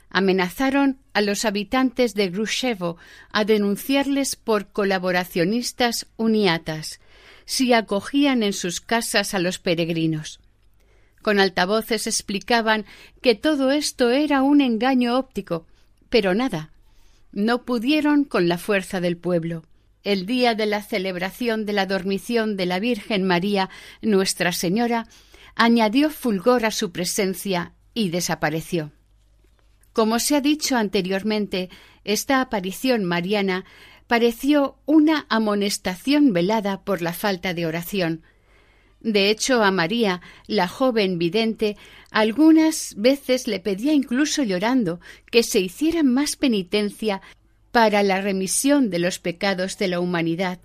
amenazaron 0.09 0.99
a 1.13 1.21
los 1.21 1.45
habitantes 1.45 2.13
de 2.13 2.29
Grushevo 2.29 2.97
a 3.31 3.45
denunciarles 3.45 4.35
por 4.35 4.67
colaboracionistas 4.71 6.07
uniatas 6.17 6.99
si 7.45 7.73
acogían 7.73 8.43
en 8.43 8.53
sus 8.53 8.81
casas 8.81 9.33
a 9.33 9.39
los 9.39 9.57
peregrinos. 9.57 10.39
Con 11.21 11.39
altavoces 11.39 12.07
explicaban 12.07 12.85
que 13.21 13.35
todo 13.35 13.71
esto 13.71 14.11
era 14.11 14.41
un 14.43 14.61
engaño 14.61 15.17
óptico, 15.17 15.65
pero 16.09 16.33
nada. 16.33 16.71
No 17.31 17.63
pudieron 17.63 18.23
con 18.23 18.47
la 18.47 18.57
fuerza 18.57 19.01
del 19.01 19.17
pueblo. 19.17 19.63
El 20.03 20.25
día 20.25 20.55
de 20.55 20.65
la 20.65 20.81
celebración 20.81 21.65
de 21.65 21.73
la 21.73 21.85
dormición 21.85 22.55
de 22.55 22.65
la 22.65 22.79
Virgen 22.79 23.23
María, 23.23 23.69
Nuestra 24.01 24.51
Señora, 24.51 25.07
añadió 25.55 26.09
fulgor 26.09 26.65
a 26.65 26.71
su 26.71 26.91
presencia 26.91 27.73
y 27.93 28.09
desapareció. 28.09 28.91
Como 29.97 30.19
se 30.19 30.35
ha 30.35 30.41
dicho 30.41 30.77
anteriormente, 30.77 31.71
esta 32.03 32.39
aparición 32.39 33.03
mariana 33.03 33.65
pareció 34.05 34.77
una 34.85 35.25
amonestación 35.27 36.33
velada 36.33 36.81
por 36.81 37.01
la 37.01 37.13
falta 37.13 37.55
de 37.55 37.65
oración. 37.65 38.21
De 39.01 39.31
hecho, 39.31 39.63
a 39.63 39.71
María, 39.71 40.21
la 40.45 40.67
joven 40.67 41.17
vidente, 41.17 41.77
algunas 42.11 42.93
veces 42.95 43.47
le 43.47 43.59
pedía 43.59 43.91
incluso 43.91 44.43
llorando 44.43 44.99
que 45.31 45.41
se 45.41 45.61
hiciera 45.61 46.03
más 46.03 46.35
penitencia 46.35 47.23
para 47.71 48.03
la 48.03 48.21
remisión 48.21 48.91
de 48.91 48.99
los 48.99 49.17
pecados 49.17 49.79
de 49.79 49.87
la 49.87 49.99
humanidad. 49.99 50.59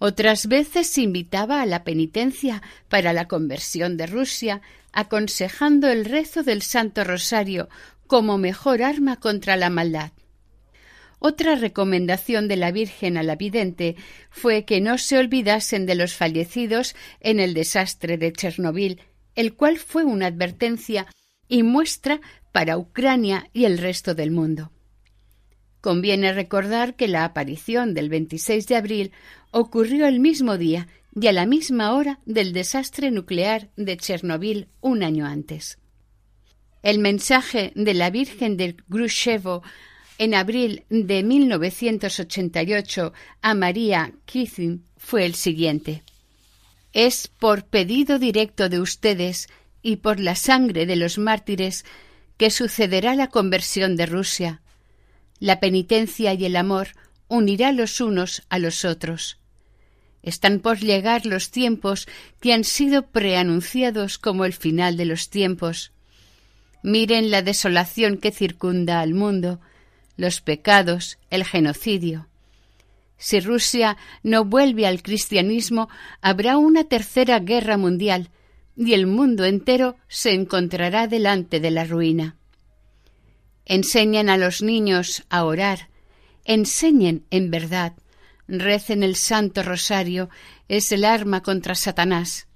Otras 0.00 0.48
veces 0.48 0.98
invitaba 0.98 1.62
a 1.62 1.66
la 1.66 1.84
penitencia 1.84 2.60
para 2.88 3.12
la 3.12 3.28
conversión 3.28 3.96
de 3.96 4.08
Rusia, 4.08 4.62
aconsejando 4.92 5.86
el 5.86 6.04
rezo 6.04 6.42
del 6.42 6.62
Santo 6.62 7.04
Rosario 7.04 7.68
como 8.08 8.38
mejor 8.38 8.82
arma 8.82 9.16
contra 9.16 9.56
la 9.56 9.70
maldad. 9.70 10.10
Otra 11.20 11.54
recomendación 11.54 12.48
de 12.48 12.56
la 12.56 12.72
Virgen 12.72 13.16
a 13.16 13.22
la 13.22 13.36
vidente 13.36 13.96
fue 14.30 14.64
que 14.64 14.80
no 14.80 14.98
se 14.98 15.18
olvidasen 15.18 15.84
de 15.86 15.94
los 15.94 16.14
fallecidos 16.14 16.96
en 17.20 17.38
el 17.38 17.54
desastre 17.54 18.18
de 18.18 18.32
Chernobyl, 18.32 19.00
el 19.34 19.54
cual 19.54 19.78
fue 19.78 20.04
una 20.04 20.26
advertencia 20.26 21.06
y 21.48 21.62
muestra 21.62 22.20
para 22.52 22.78
Ucrania 22.78 23.48
y 23.52 23.64
el 23.64 23.78
resto 23.78 24.14
del 24.14 24.30
mundo. 24.30 24.72
Conviene 25.80 26.32
recordar 26.32 26.96
que 26.96 27.08
la 27.08 27.24
aparición 27.24 27.94
del 27.94 28.08
26 28.08 28.66
de 28.66 28.76
abril 28.76 29.12
ocurrió 29.50 30.06
el 30.06 30.20
mismo 30.20 30.56
día 30.58 30.88
y 31.20 31.26
a 31.26 31.32
la 31.32 31.46
misma 31.46 31.94
hora 31.94 32.20
del 32.26 32.52
desastre 32.52 33.10
nuclear 33.10 33.70
de 33.76 33.96
Chernobyl 33.96 34.68
un 34.80 35.02
año 35.02 35.26
antes. 35.26 35.78
El 36.82 36.98
mensaje 36.98 37.72
de 37.74 37.94
la 37.94 38.10
Virgen 38.10 38.56
de 38.56 38.76
Grushevo 38.88 39.62
en 40.18 40.34
abril 40.34 40.84
de 40.90 41.22
1988 41.22 43.12
a 43.42 43.54
María 43.54 44.12
Kithin 44.26 44.84
fue 44.96 45.24
el 45.24 45.34
siguiente. 45.34 46.02
Es 46.92 47.28
por 47.28 47.64
pedido 47.64 48.18
directo 48.18 48.68
de 48.68 48.80
ustedes 48.80 49.48
y 49.82 49.96
por 49.96 50.20
la 50.20 50.34
sangre 50.34 50.86
de 50.86 50.96
los 50.96 51.18
mártires 51.18 51.84
que 52.36 52.50
sucederá 52.50 53.14
la 53.14 53.28
conversión 53.28 53.96
de 53.96 54.06
Rusia. 54.06 54.62
La 55.40 55.60
penitencia 55.60 56.34
y 56.34 56.44
el 56.44 56.56
amor 56.56 56.88
unirá 57.28 57.72
los 57.72 58.00
unos 58.00 58.42
a 58.48 58.58
los 58.58 58.84
otros. 58.84 59.38
Están 60.22 60.60
por 60.60 60.78
llegar 60.78 61.26
los 61.26 61.50
tiempos 61.50 62.08
que 62.40 62.52
han 62.52 62.64
sido 62.64 63.06
preanunciados 63.06 64.18
como 64.18 64.44
el 64.44 64.52
final 64.52 64.96
de 64.96 65.04
los 65.04 65.30
tiempos. 65.30 65.92
Miren 66.82 67.30
la 67.30 67.42
desolación 67.42 68.18
que 68.18 68.30
circunda 68.30 69.00
al 69.00 69.14
mundo, 69.14 69.60
los 70.16 70.40
pecados, 70.40 71.18
el 71.30 71.44
genocidio. 71.44 72.28
Si 73.18 73.40
Rusia 73.40 73.96
no 74.22 74.44
vuelve 74.44 74.86
al 74.86 75.02
cristianismo, 75.02 75.88
habrá 76.20 76.56
una 76.56 76.84
tercera 76.84 77.40
guerra 77.40 77.76
mundial 77.76 78.30
y 78.76 78.94
el 78.94 79.06
mundo 79.06 79.44
entero 79.44 79.96
se 80.06 80.32
encontrará 80.32 81.08
delante 81.08 81.58
de 81.58 81.70
la 81.72 81.84
ruina. 81.84 82.36
Enseñan 83.64 84.30
a 84.30 84.36
los 84.36 84.62
niños 84.62 85.24
a 85.28 85.44
orar, 85.44 85.88
enseñen 86.44 87.26
en 87.30 87.50
verdad, 87.50 87.92
recen 88.46 89.02
el 89.02 89.16
Santo 89.16 89.62
Rosario, 89.62 90.30
es 90.68 90.90
el 90.92 91.04
arma 91.04 91.42
contra 91.42 91.74
Satanás. 91.74 92.47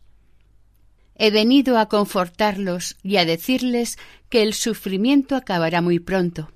He 1.24 1.30
venido 1.30 1.78
a 1.78 1.86
confortarlos 1.86 2.96
y 3.04 3.16
a 3.16 3.24
decirles 3.24 3.96
que 4.28 4.42
el 4.42 4.54
sufrimiento 4.54 5.36
acabará 5.36 5.80
muy 5.80 6.00
pronto. 6.00 6.50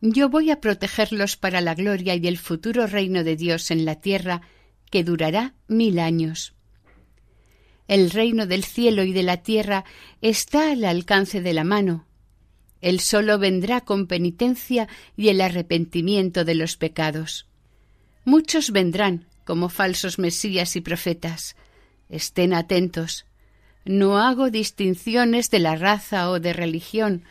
Yo 0.00 0.28
voy 0.28 0.52
a 0.52 0.60
protegerlos 0.60 1.36
para 1.36 1.60
la 1.60 1.74
gloria 1.74 2.14
y 2.14 2.28
el 2.28 2.38
futuro 2.38 2.86
reino 2.86 3.24
de 3.24 3.34
Dios 3.34 3.72
en 3.72 3.84
la 3.84 3.96
tierra, 3.96 4.42
que 4.88 5.02
durará 5.02 5.54
mil 5.66 5.98
años. 5.98 6.54
El 7.88 8.12
reino 8.12 8.46
del 8.46 8.62
cielo 8.62 9.02
y 9.02 9.12
de 9.12 9.24
la 9.24 9.38
tierra 9.38 9.84
está 10.20 10.70
al 10.70 10.84
alcance 10.84 11.40
de 11.40 11.52
la 11.52 11.64
mano. 11.64 12.06
Él 12.80 13.00
solo 13.00 13.40
vendrá 13.40 13.80
con 13.80 14.06
penitencia 14.06 14.86
y 15.16 15.26
el 15.26 15.40
arrepentimiento 15.40 16.44
de 16.44 16.54
los 16.54 16.76
pecados. 16.76 17.48
Muchos 18.24 18.70
vendrán 18.70 19.26
como 19.44 19.68
falsos 19.68 20.20
mesías 20.20 20.76
y 20.76 20.80
profetas. 20.82 21.56
Estén 22.08 22.54
atentos. 22.54 23.26
No 23.84 24.18
hago 24.18 24.50
distinciones 24.50 25.50
de 25.50 25.58
la 25.58 25.76
raza 25.76 26.30
o 26.30 26.40
de 26.40 26.52
religión. 26.52 27.24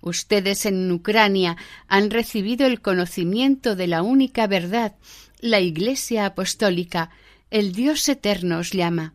Ustedes 0.00 0.66
en 0.66 0.90
Ucrania 0.90 1.56
han 1.88 2.10
recibido 2.10 2.66
el 2.66 2.80
conocimiento 2.80 3.76
de 3.76 3.86
la 3.86 4.02
única 4.02 4.46
verdad, 4.46 4.94
la 5.40 5.60
Iglesia 5.60 6.26
Apostólica, 6.26 7.10
el 7.50 7.72
Dios 7.72 8.08
eterno 8.08 8.58
os 8.58 8.72
llama. 8.72 9.14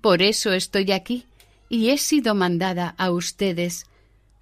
Por 0.00 0.22
eso 0.22 0.52
estoy 0.52 0.92
aquí 0.92 1.26
y 1.68 1.90
he 1.90 1.98
sido 1.98 2.34
mandada 2.34 2.94
a 2.98 3.10
ustedes. 3.10 3.84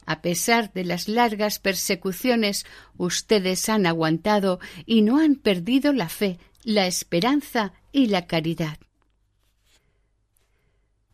A 0.06 0.22
pesar 0.22 0.72
de 0.72 0.84
las 0.84 1.08
largas 1.08 1.58
persecuciones, 1.58 2.64
ustedes 2.96 3.68
han 3.68 3.86
aguantado 3.86 4.60
y 4.86 5.02
no 5.02 5.18
han 5.18 5.34
perdido 5.34 5.92
la 5.92 6.08
fe, 6.08 6.38
la 6.62 6.86
esperanza 6.86 7.72
y 7.90 8.06
la 8.06 8.26
caridad. 8.26 8.78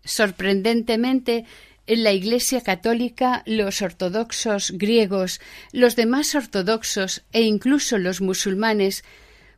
Sorprendentemente, 0.04 1.44
en 1.86 2.04
la 2.04 2.12
Iglesia 2.12 2.60
católica, 2.60 3.42
los 3.46 3.82
ortodoxos 3.82 4.72
griegos, 4.72 5.40
los 5.72 5.96
demás 5.96 6.34
ortodoxos 6.34 7.22
e 7.32 7.42
incluso 7.42 7.98
los 7.98 8.20
musulmanes 8.20 9.04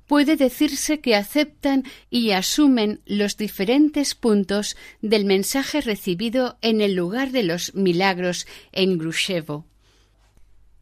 puede 0.07 0.37
decirse 0.37 1.01
que 1.01 1.17
aceptan 1.17 1.85
y 2.11 2.33
asumen 2.33 3.01
los 3.07 3.37
diferentes 3.37 4.15
puntos 4.15 4.77
del 5.01 5.25
mensaje 5.25 5.81
recibido 5.81 6.59
en 6.61 6.81
el 6.81 6.95
lugar 6.95 7.31
de 7.31 7.43
los 7.43 7.75
milagros 7.75 8.47
en 8.73 8.99
Grushevo. 8.99 9.67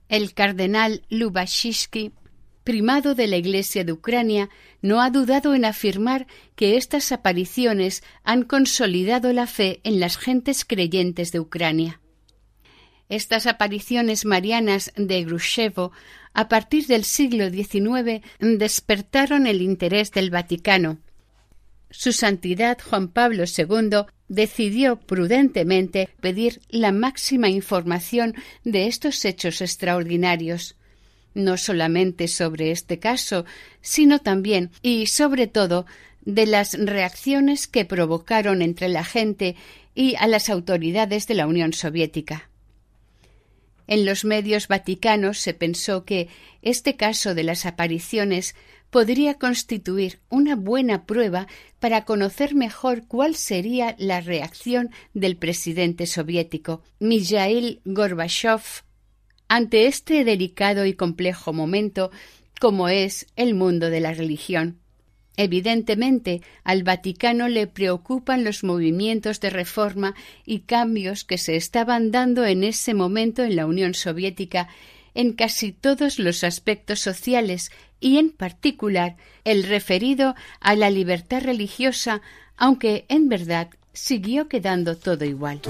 El 0.08 0.34
cardenal 0.34 1.02
Lubashishky 1.08 2.12
primado 2.64 3.14
de 3.14 3.26
la 3.26 3.36
Iglesia 3.36 3.84
de 3.84 3.92
Ucrania, 3.92 4.48
no 4.80 5.00
ha 5.00 5.10
dudado 5.10 5.54
en 5.54 5.64
afirmar 5.64 6.26
que 6.54 6.76
estas 6.76 7.12
apariciones 7.12 8.02
han 8.24 8.42
consolidado 8.42 9.32
la 9.32 9.46
fe 9.46 9.80
en 9.84 10.00
las 10.00 10.16
gentes 10.16 10.64
creyentes 10.64 11.32
de 11.32 11.40
Ucrania. 11.40 12.00
Estas 13.08 13.46
apariciones 13.46 14.24
marianas 14.24 14.92
de 14.96 15.24
Grushevo 15.24 15.92
a 16.32 16.48
partir 16.48 16.86
del 16.86 17.04
siglo 17.04 17.50
XIX 17.50 18.22
despertaron 18.40 19.46
el 19.46 19.60
interés 19.60 20.12
del 20.12 20.30
Vaticano. 20.30 20.98
Su 21.90 22.12
Santidad 22.12 22.78
Juan 22.80 23.08
Pablo 23.08 23.44
II 23.44 24.06
decidió 24.28 24.98
prudentemente 24.98 26.08
pedir 26.22 26.62
la 26.70 26.90
máxima 26.90 27.50
información 27.50 28.34
de 28.64 28.86
estos 28.86 29.22
hechos 29.26 29.60
extraordinarios 29.60 30.76
no 31.34 31.56
solamente 31.56 32.28
sobre 32.28 32.70
este 32.70 32.98
caso, 32.98 33.44
sino 33.80 34.18
también 34.18 34.70
y 34.82 35.06
sobre 35.06 35.46
todo 35.46 35.86
de 36.24 36.46
las 36.46 36.74
reacciones 36.74 37.66
que 37.66 37.84
provocaron 37.84 38.62
entre 38.62 38.88
la 38.88 39.04
gente 39.04 39.56
y 39.94 40.14
a 40.16 40.26
las 40.26 40.48
autoridades 40.48 41.26
de 41.26 41.34
la 41.34 41.46
Unión 41.46 41.72
Soviética. 41.72 42.48
En 43.86 44.04
los 44.06 44.24
medios 44.24 44.68
vaticanos 44.68 45.38
se 45.38 45.54
pensó 45.54 46.04
que 46.04 46.28
este 46.62 46.96
caso 46.96 47.34
de 47.34 47.42
las 47.42 47.66
apariciones 47.66 48.54
podría 48.90 49.34
constituir 49.38 50.20
una 50.28 50.54
buena 50.54 51.04
prueba 51.06 51.48
para 51.80 52.04
conocer 52.04 52.54
mejor 52.54 53.06
cuál 53.08 53.34
sería 53.34 53.96
la 53.98 54.20
reacción 54.20 54.90
del 55.14 55.36
presidente 55.36 56.06
soviético, 56.06 56.82
Mikhail 57.00 57.80
Gorbachev, 57.84 58.60
ante 59.53 59.84
este 59.84 60.24
delicado 60.24 60.86
y 60.86 60.94
complejo 60.94 61.53
momento 61.53 62.11
como 62.59 62.88
es 62.88 63.26
el 63.36 63.53
mundo 63.53 63.90
de 63.90 64.00
la 64.00 64.14
religión. 64.14 64.78
Evidentemente, 65.36 66.40
al 66.64 66.84
Vaticano 66.84 67.48
le 67.48 67.66
preocupan 67.66 68.44
los 68.44 68.64
movimientos 68.64 69.40
de 69.40 69.50
reforma 69.50 70.14
y 70.46 70.61
cambios 70.61 71.24
que 71.24 71.36
se 71.36 71.57
estaban 71.57 72.11
dando 72.11 72.46
en 72.46 72.64
ese 72.64 72.94
momento 72.94 73.42
en 73.42 73.57
la 73.57 73.66
Unión 73.66 73.92
Soviética 73.92 74.68
en 75.12 75.34
casi 75.34 75.72
todos 75.72 76.18
los 76.18 76.44
aspectos 76.44 77.00
sociales 77.00 77.70
y 78.00 78.16
en 78.16 78.30
particular 78.30 79.16
el 79.44 79.64
referido 79.64 80.34
a 80.61 80.76
la 80.76 80.88
libertad 80.88 81.42
religiosa, 81.42 82.22
aunque 82.57 83.05
en 83.11 83.28
verdad 83.28 83.68
siguió 83.92 84.48
quedando 84.48 84.96
todo 84.96 85.26
igual. 85.26 85.61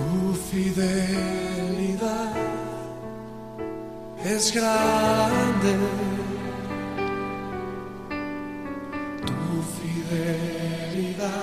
Es 4.24 4.52
grande. 4.52 5.76
Tu 9.26 9.62
fidelidad 9.76 11.42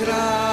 es 0.00 0.47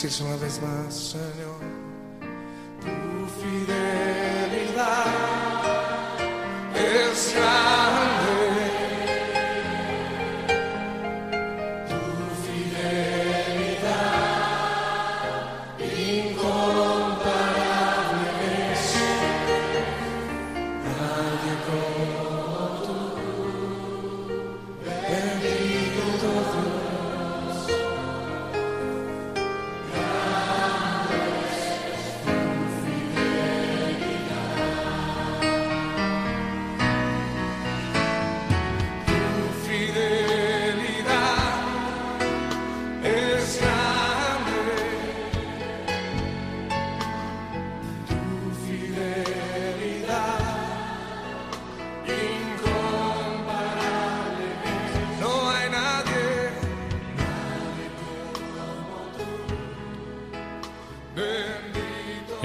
decirse 0.00 0.22
una 0.22 0.36
vez 0.36 0.60
más, 0.62 0.94
Señor. 0.94 1.58
Tu 2.80 3.26
fidelidad 3.40 5.06
es 6.72 7.34
grande. 7.34 7.67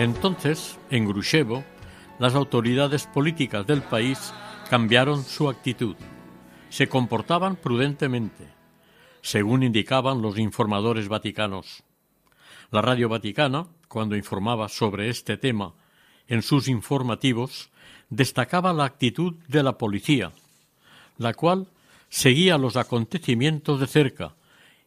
Entonces, 0.04 0.78
en 0.90 1.08
Grushevo, 1.08 1.64
las 2.20 2.36
autoridades 2.36 3.08
políticas 3.08 3.66
del 3.66 3.82
país 3.82 4.34
cambiaron 4.70 5.24
su 5.24 5.48
actitud. 5.48 5.96
Se 6.70 6.90
comportaban 6.90 7.56
prudentemente, 7.56 8.50
según 9.22 9.64
indicaban 9.64 10.22
los 10.22 10.38
informadores 10.38 11.08
vaticanos. 11.08 11.84
La 12.70 12.82
radio 12.82 13.08
vaticana, 13.08 13.68
cuando 13.88 14.18
informaba 14.18 14.68
sobre 14.68 15.08
este 15.08 15.38
tema 15.38 15.74
en 16.28 16.42
sus 16.42 16.68
informativos, 16.68 17.70
destacaba 18.10 18.74
la 18.74 18.84
actitud 18.84 19.36
de 19.48 19.64
la 19.64 19.78
policía, 19.78 20.34
la 21.18 21.34
cual 21.34 21.68
seguía 22.10 22.58
los 22.58 22.76
acontecimientos 22.76 23.80
de 23.80 23.88
cerca 23.88 24.36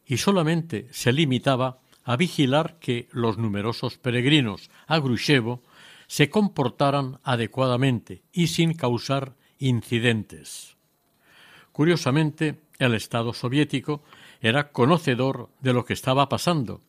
y 0.06 0.18
solamente 0.18 0.88
se 0.90 1.10
limitaba 1.10 1.78
a 2.06 2.16
vigilar 2.16 2.78
que 2.78 3.08
los 3.10 3.36
numerosos 3.36 3.98
peregrinos 3.98 4.70
a 4.86 5.00
Grushevo 5.00 5.60
se 6.06 6.30
comportaran 6.30 7.18
adecuadamente 7.24 8.22
y 8.32 8.46
sin 8.46 8.74
causar 8.74 9.34
incidentes. 9.58 10.76
Curiosamente, 11.72 12.60
el 12.78 12.94
Estado 12.94 13.32
soviético 13.32 14.04
era 14.40 14.70
conocedor 14.70 15.50
de 15.60 15.72
lo 15.72 15.84
que 15.84 15.94
estaba 15.94 16.28
pasando 16.28 16.80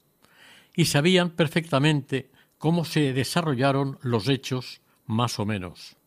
y 0.75 0.85
sabían 0.85 1.31
perfectamente 1.31 2.29
cómo 2.59 2.85
se 2.85 3.11
desarrollaron 3.11 3.97
los 4.03 4.29
hechos 4.29 4.81
más 5.07 5.39
o 5.39 5.45
menos. 5.45 5.97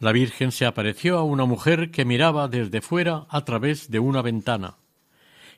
La 0.00 0.12
Virgen 0.12 0.52
se 0.52 0.64
apareció 0.64 1.18
a 1.18 1.22
una 1.22 1.44
mujer 1.44 1.90
que 1.90 2.06
miraba 2.06 2.48
desde 2.48 2.80
fuera 2.80 3.26
a 3.28 3.44
través 3.44 3.90
de 3.90 3.98
una 3.98 4.22
ventana, 4.22 4.78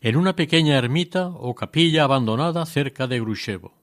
en 0.07 0.17
una 0.17 0.37
pequeña 0.37 0.79
ermita 0.79 1.27
o 1.27 1.57
capilla 1.57 2.05
abandonada 2.05 2.65
cerca 2.65 3.09
de 3.09 3.19
Grushevo. 3.19 3.75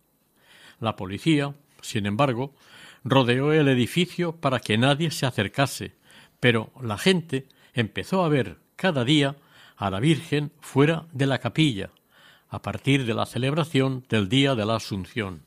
La 0.79 0.95
policía, 0.95 1.53
sin 1.81 2.05
embargo, 2.05 2.55
rodeó 3.03 3.51
el 3.51 3.67
edificio 3.67 4.37
para 4.37 4.61
que 4.61 4.77
nadie 4.77 5.11
se 5.11 5.25
acercase, 5.25 5.97
pero 6.39 6.71
la 6.81 6.97
gente 6.97 7.49
empezó 7.73 8.23
a 8.23 8.29
ver 8.29 8.59
cada 8.77 9.03
día 9.03 9.35
a 9.75 9.89
la 9.89 9.99
Virgen 9.99 10.53
fuera 10.61 11.07
de 11.11 11.25
la 11.25 11.39
capilla, 11.39 11.89
a 12.47 12.61
partir 12.61 13.05
de 13.05 13.13
la 13.13 13.25
celebración 13.25 14.05
del 14.07 14.29
Día 14.29 14.55
de 14.55 14.65
la 14.65 14.77
Asunción. 14.77 15.43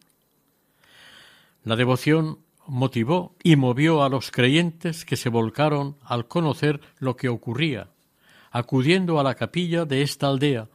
La 1.65 1.77
devoción 1.77 2.41
motivó 2.67 3.35
y 3.43 3.57
movió 3.57 4.03
a 4.03 4.11
los 4.11 4.31
creyentes 4.31 5.07
que 5.07 5.17
se 5.17 5.31
volcaron 5.31 5.97
al 6.05 6.29
conocer 6.29 6.83
lo 6.99 7.17
que 7.17 7.31
ocurría, 7.31 7.89
acudiendo 8.57 9.21
a 9.21 9.23
la 9.23 9.35
capilla 9.35 9.85
de 9.85 10.01
esta 10.01 10.29
aldea 10.29 10.69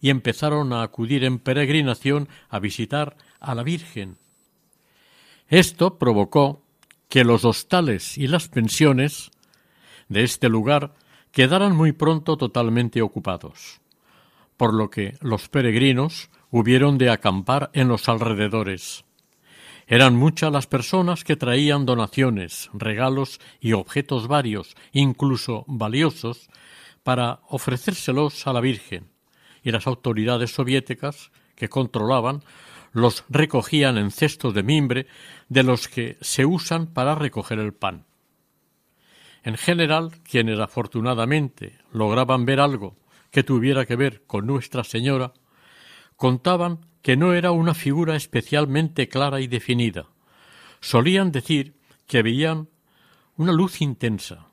y 0.00 0.10
empezaron 0.10 0.72
a 0.72 0.82
acudir 0.82 1.22
en 1.22 1.38
peregrinación 1.38 2.28
a 2.48 2.58
visitar 2.58 3.16
a 3.38 3.54
la 3.54 3.62
Virgen. 3.62 4.16
Esto 5.48 5.98
provocó 5.98 6.62
que 7.08 7.22
los 7.22 7.44
hostales 7.44 8.18
y 8.18 8.26
las 8.26 8.48
pensiones 8.48 9.30
de 10.08 10.24
este 10.24 10.48
lugar 10.48 10.94
quedaran 11.30 11.76
muy 11.76 11.92
pronto 11.92 12.36
totalmente 12.36 13.02
ocupados, 13.02 13.80
por 14.56 14.74
lo 14.74 14.90
que 14.90 15.16
los 15.20 15.48
peregrinos 15.48 16.30
hubieron 16.50 16.98
de 16.98 17.10
acampar 17.10 17.70
en 17.72 17.86
los 17.86 18.08
alrededores. 18.08 19.04
Eran 19.86 20.16
muchas 20.16 20.52
las 20.52 20.66
personas 20.66 21.22
que 21.22 21.36
traían 21.36 21.86
donaciones, 21.86 22.68
regalos 22.72 23.40
y 23.60 23.74
objetos 23.74 24.26
varios, 24.26 24.76
incluso 24.92 25.64
valiosos, 25.68 26.50
para 27.08 27.40
ofrecérselos 27.48 28.46
a 28.46 28.52
la 28.52 28.60
Virgen, 28.60 29.08
y 29.62 29.70
las 29.70 29.86
autoridades 29.86 30.52
soviéticas 30.52 31.30
que 31.54 31.70
controlaban 31.70 32.44
los 32.92 33.24
recogían 33.30 33.96
en 33.96 34.10
cestos 34.10 34.52
de 34.52 34.62
mimbre 34.62 35.06
de 35.48 35.62
los 35.62 35.88
que 35.88 36.18
se 36.20 36.44
usan 36.44 36.86
para 36.86 37.14
recoger 37.14 37.60
el 37.60 37.72
pan. 37.72 38.04
En 39.42 39.56
general, 39.56 40.20
quienes 40.22 40.60
afortunadamente 40.60 41.78
lograban 41.94 42.44
ver 42.44 42.60
algo 42.60 42.94
que 43.30 43.42
tuviera 43.42 43.86
que 43.86 43.96
ver 43.96 44.26
con 44.26 44.46
Nuestra 44.46 44.84
Señora, 44.84 45.32
contaban 46.14 46.84
que 47.00 47.16
no 47.16 47.32
era 47.32 47.52
una 47.52 47.72
figura 47.72 48.16
especialmente 48.16 49.08
clara 49.08 49.40
y 49.40 49.46
definida. 49.46 50.08
Solían 50.80 51.32
decir 51.32 51.72
que 52.06 52.22
veían 52.22 52.68
una 53.38 53.52
luz 53.52 53.80
intensa. 53.80 54.47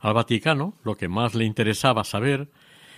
Al 0.00 0.14
Vaticano 0.14 0.74
lo 0.84 0.96
que 0.96 1.08
más 1.08 1.34
le 1.34 1.44
interesaba 1.44 2.04
saber 2.04 2.50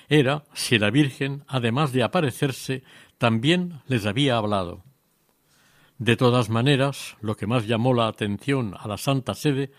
era 0.09 0.44
si 0.55 0.78
la 0.78 0.90
Virgen, 0.90 1.44
además 1.46 1.92
de 1.92 2.03
aparecerse, 2.03 2.82
también 3.18 3.80
les 3.86 4.07
había 4.07 4.36
hablado. 4.36 4.82
De 5.98 6.16
todas 6.16 6.48
maneras, 6.48 7.16
lo 7.20 7.36
que 7.36 7.46
más 7.46 7.66
llamó 7.66 7.94
la 7.94 8.09
atención 8.09 8.74
a 8.78 8.88
la 8.88 8.96
Santa 8.96 9.34
Sede 9.34 9.70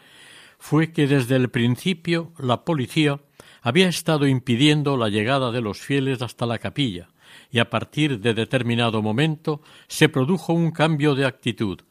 fue 0.57 0.91
que 0.91 1.07
desde 1.07 1.35
el 1.35 1.49
principio 1.49 2.31
la 2.37 2.63
policía 2.63 3.19
había 3.61 3.87
estado 3.87 4.27
impidiendo 4.27 4.97
la 4.97 5.09
llegada 5.09 5.51
de 5.51 5.61
los 5.61 5.79
fieles 5.79 6.21
hasta 6.21 6.45
la 6.45 6.59
capilla, 6.59 7.09
y 7.49 7.59
a 7.59 7.69
partir 7.69 8.19
de 8.19 8.33
determinado 8.33 9.01
momento 9.01 9.61
se 9.87 10.09
produjo 10.09 10.53
un 10.53 10.71
cambio 10.71 11.15
de 11.15 11.25
actitud. 11.25 11.81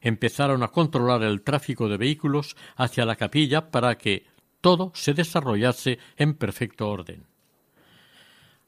Empezaron 0.00 0.62
a 0.62 0.68
controlar 0.68 1.22
el 1.24 1.42
tráfico 1.42 1.88
de 1.88 1.96
vehículos 1.96 2.56
hacia 2.76 3.04
la 3.04 3.16
capilla 3.16 3.70
para 3.70 3.98
que 3.98 4.26
todo 4.62 4.92
se 4.94 5.12
desarrollase 5.12 5.98
en 6.16 6.32
perfecto 6.32 6.88
orden. 6.88 7.26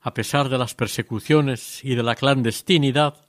A 0.03 0.12
pesar 0.12 0.51
de 0.51 0.59
las 0.59 0.74
persecuciones 0.74 1.82
y 1.82 1.95
de 1.95 2.03
la 2.03 2.14
clandestinidad, 2.14 3.26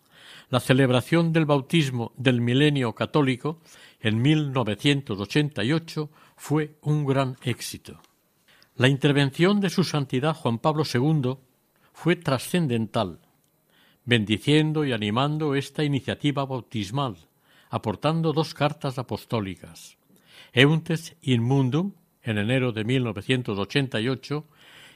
la 0.50 0.60
celebración 0.60 1.32
del 1.32 1.46
bautismo 1.46 2.12
del 2.18 2.42
milenio 2.42 2.94
católico 2.94 3.62
en 4.02 4.22
1988 4.22 6.10
fue 6.36 6.76
un 6.82 7.06
gran 7.06 7.38
éxito. 7.44 8.02
La 8.76 8.90
intervención 8.90 9.62
de 9.62 9.70
su 9.70 9.86
Santidad 9.86 10.36
Juan 10.36 10.60
Pablo 10.60 10.84
II 10.92 11.38
fue 11.94 12.18
trascendental, 12.18 13.20
bendiciendo 14.04 14.84
y 14.84 14.92
animando 14.92 15.56
esta 15.56 15.84
iniciativa 15.84 16.46
bautismal, 16.46 17.16
aportando 17.70 18.34
dos 18.34 18.54
cartas 18.54 19.00
apostólicas, 19.00 19.98
Euntes 20.52 21.16
in 21.22 21.42
Mundum, 21.42 21.94
en 22.26 22.38
enero 22.38 22.72
de 22.72 22.84
1988, 22.84 24.46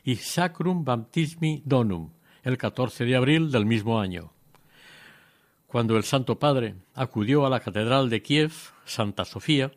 y 0.03 0.15
Sacrum 0.15 0.83
Baptismi 0.83 1.61
Donum, 1.65 2.11
el 2.43 2.57
14 2.57 3.05
de 3.05 3.15
abril 3.15 3.51
del 3.51 3.65
mismo 3.65 3.99
año. 3.99 4.33
Cuando 5.67 5.97
el 5.97 6.03
Santo 6.03 6.39
Padre 6.39 6.75
acudió 6.95 7.45
a 7.45 7.49
la 7.49 7.59
Catedral 7.59 8.09
de 8.09 8.23
Kiev, 8.23 8.51
Santa 8.85 9.23
Sofía, 9.23 9.71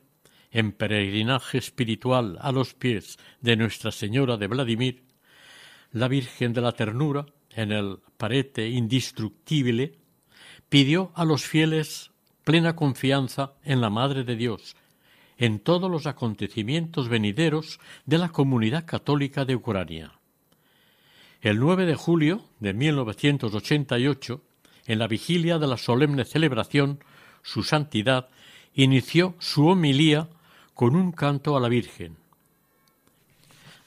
en 0.51 0.73
peregrinaje 0.73 1.59
espiritual 1.59 2.39
a 2.41 2.51
los 2.53 2.75
pies 2.75 3.19
de 3.41 3.57
Nuestra 3.57 3.93
Señora 3.93 4.39
de 4.39 4.47
Vladimir, 4.47 5.03
la 5.93 6.09
Virgen 6.09 6.55
de 6.55 6.63
la 6.63 6.73
Ternura, 6.73 7.27
en 7.51 7.73
el 7.73 7.99
parete 8.17 8.69
indestructible, 8.69 9.99
pidió 10.71 11.13
a 11.15 11.27
los 11.27 11.45
fieles 11.45 12.11
plena 12.45 12.75
confianza 12.75 13.55
en 13.63 13.83
la 13.83 13.91
Madre 13.91 14.25
de 14.25 14.37
Dios, 14.37 14.77
en 15.43 15.59
todos 15.59 15.91
los 15.91 16.07
acontecimientos 16.07 17.09
venideros 17.09 17.81
de 18.07 18.17
la 18.17 18.29
comunidad 18.29 18.87
católica 18.87 19.45
de 19.45 19.57
Ucrania. 19.57 20.13
El 21.41 21.59
9 21.59 21.85
de 21.85 21.97
julio 21.97 22.45
de 22.61 22.73
1988, 22.73 24.41
en 24.87 25.01
la 25.01 25.09
vigilia 25.09 25.59
de 25.59 25.67
la 25.67 25.79
solemne 25.79 26.25
celebración, 26.25 27.01
su 27.43 27.65
santidad 27.65 28.29
inició 28.75 29.35
su 29.41 29.67
homilía 29.67 30.29
con 30.75 30.95
un 30.95 31.11
canto 31.11 31.57
a 31.57 31.61
la 31.61 31.69
Virgen. 31.69 32.19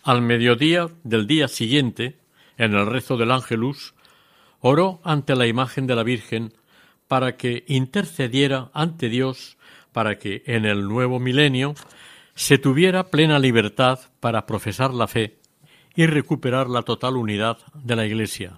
Al 0.03 0.21
mediodía 0.21 0.89
del 1.05 1.25
día 1.25 1.47
siguiente, 1.47 2.19
en 2.57 2.73
el 2.73 2.85
rezo 2.85 3.15
del 3.15 3.31
Ángelus, 3.31 3.93
oró 4.59 4.99
ante 5.05 5.37
la 5.37 5.47
imagen 5.47 5.87
de 5.87 5.95
la 5.95 6.03
Virgen 6.03 6.51
para 7.07 7.37
que 7.37 7.63
intercediera 7.69 8.71
ante 8.73 9.07
Dios 9.07 9.55
para 9.95 10.19
que 10.19 10.43
en 10.45 10.65
el 10.65 10.89
nuevo 10.89 11.21
milenio 11.21 11.73
se 12.35 12.57
tuviera 12.57 13.05
plena 13.05 13.39
libertad 13.39 13.97
para 14.19 14.45
profesar 14.45 14.93
la 14.93 15.07
fe 15.07 15.39
y 15.95 16.05
recuperar 16.05 16.69
la 16.69 16.81
total 16.81 17.15
unidad 17.15 17.59
de 17.73 17.95
la 17.95 18.05
Iglesia. 18.05 18.57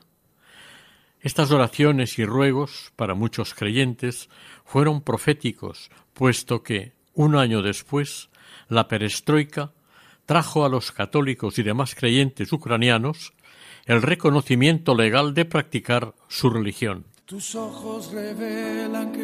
Estas 1.21 1.51
oraciones 1.51 2.17
y 2.17 2.25
ruegos 2.25 2.91
para 2.95 3.13
muchos 3.13 3.53
creyentes 3.53 4.29
fueron 4.65 5.01
proféticos, 5.01 5.91
puesto 6.15 6.63
que, 6.63 6.93
un 7.13 7.35
año 7.35 7.61
después, 7.61 8.29
la 8.67 8.87
perestroika 8.87 9.73
trajo 10.25 10.65
a 10.65 10.69
los 10.69 10.91
católicos 10.91 11.59
y 11.59 11.61
demás 11.61 11.93
creyentes 11.93 12.51
ucranianos 12.51 13.33
el 13.85 14.01
reconocimiento 14.01 14.95
legal 14.95 15.35
de 15.35 15.45
practicar 15.45 16.15
su 16.29 16.49
religión. 16.49 17.05
Tus 17.25 17.53
ojos 17.53 18.11
revelan 18.11 19.11
que 19.11 19.23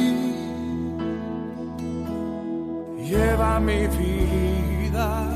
Lleva 3.11 3.59
mi 3.59 3.87
vida 3.87 5.27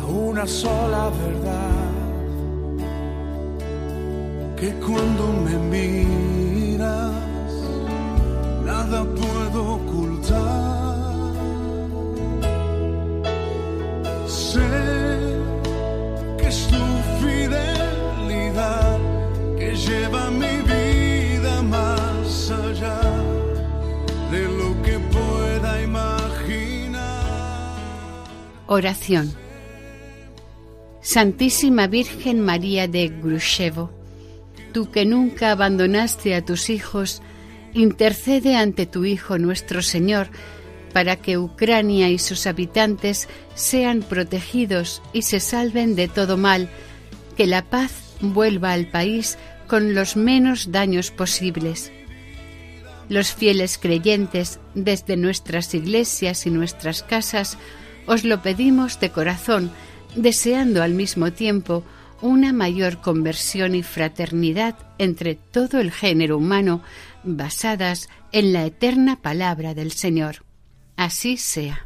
a 0.00 0.06
una 0.06 0.46
sola 0.46 1.10
verdad, 1.24 1.90
que 4.56 4.72
cuando 4.74 5.24
me 5.44 5.56
miras, 5.72 7.10
nada 8.64 9.04
puedo 9.04 9.74
ocultar. 9.74 10.79
Oración. 28.72 29.34
Santísima 31.02 31.88
Virgen 31.88 32.40
María 32.40 32.86
de 32.86 33.08
Grushevo, 33.08 33.90
tú 34.72 34.92
que 34.92 35.04
nunca 35.04 35.50
abandonaste 35.50 36.36
a 36.36 36.44
tus 36.44 36.70
hijos, 36.70 37.20
intercede 37.74 38.54
ante 38.54 38.86
tu 38.86 39.04
Hijo 39.04 39.38
nuestro 39.38 39.82
Señor, 39.82 40.28
para 40.92 41.16
que 41.16 41.36
Ucrania 41.36 42.10
y 42.10 42.20
sus 42.20 42.46
habitantes 42.46 43.28
sean 43.56 44.02
protegidos 44.02 45.02
y 45.12 45.22
se 45.22 45.40
salven 45.40 45.96
de 45.96 46.06
todo 46.06 46.36
mal, 46.36 46.68
que 47.36 47.48
la 47.48 47.64
paz 47.64 47.90
vuelva 48.20 48.72
al 48.72 48.86
país 48.86 49.36
con 49.66 49.96
los 49.96 50.14
menos 50.14 50.70
daños 50.70 51.10
posibles. 51.10 51.90
Los 53.08 53.34
fieles 53.34 53.78
creyentes, 53.78 54.60
desde 54.76 55.16
nuestras 55.16 55.74
iglesias 55.74 56.46
y 56.46 56.50
nuestras 56.50 57.02
casas, 57.02 57.58
os 58.10 58.24
lo 58.24 58.42
pedimos 58.42 58.98
de 58.98 59.10
corazón, 59.10 59.70
deseando 60.16 60.82
al 60.82 60.94
mismo 60.94 61.32
tiempo 61.32 61.84
una 62.20 62.52
mayor 62.52 63.00
conversión 63.00 63.76
y 63.76 63.84
fraternidad 63.84 64.76
entre 64.98 65.36
todo 65.36 65.78
el 65.78 65.92
género 65.92 66.36
humano, 66.36 66.82
basadas 67.22 68.08
en 68.32 68.52
la 68.52 68.66
eterna 68.66 69.22
palabra 69.22 69.74
del 69.74 69.92
Señor. 69.92 70.44
Así 70.96 71.36
sea. 71.36 71.84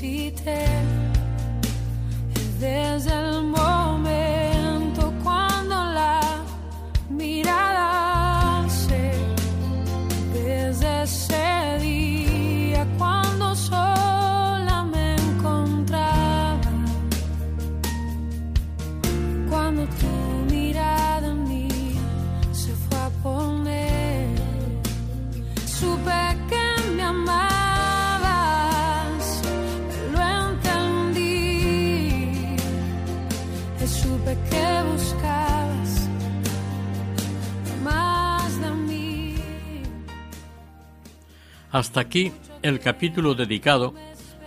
Necesité, 0.00 0.64
desde 2.60 3.12
el 3.12 3.32
momento 3.32 3.37
cuando 3.37 3.37
Hasta 41.78 42.00
aquí 42.00 42.32
el 42.62 42.80
capítulo 42.80 43.36
dedicado 43.36 43.94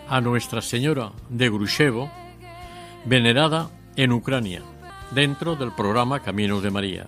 a 0.09 0.19
Nuestra 0.19 0.61
Señora 0.61 1.13
de 1.29 1.49
Grushevo, 1.49 2.11
venerada 3.05 3.69
en 3.95 4.11
Ucrania, 4.11 4.61
dentro 5.11 5.55
del 5.55 5.71
programa 5.71 6.19
Caminos 6.19 6.61
de 6.61 6.71
María. 6.71 7.07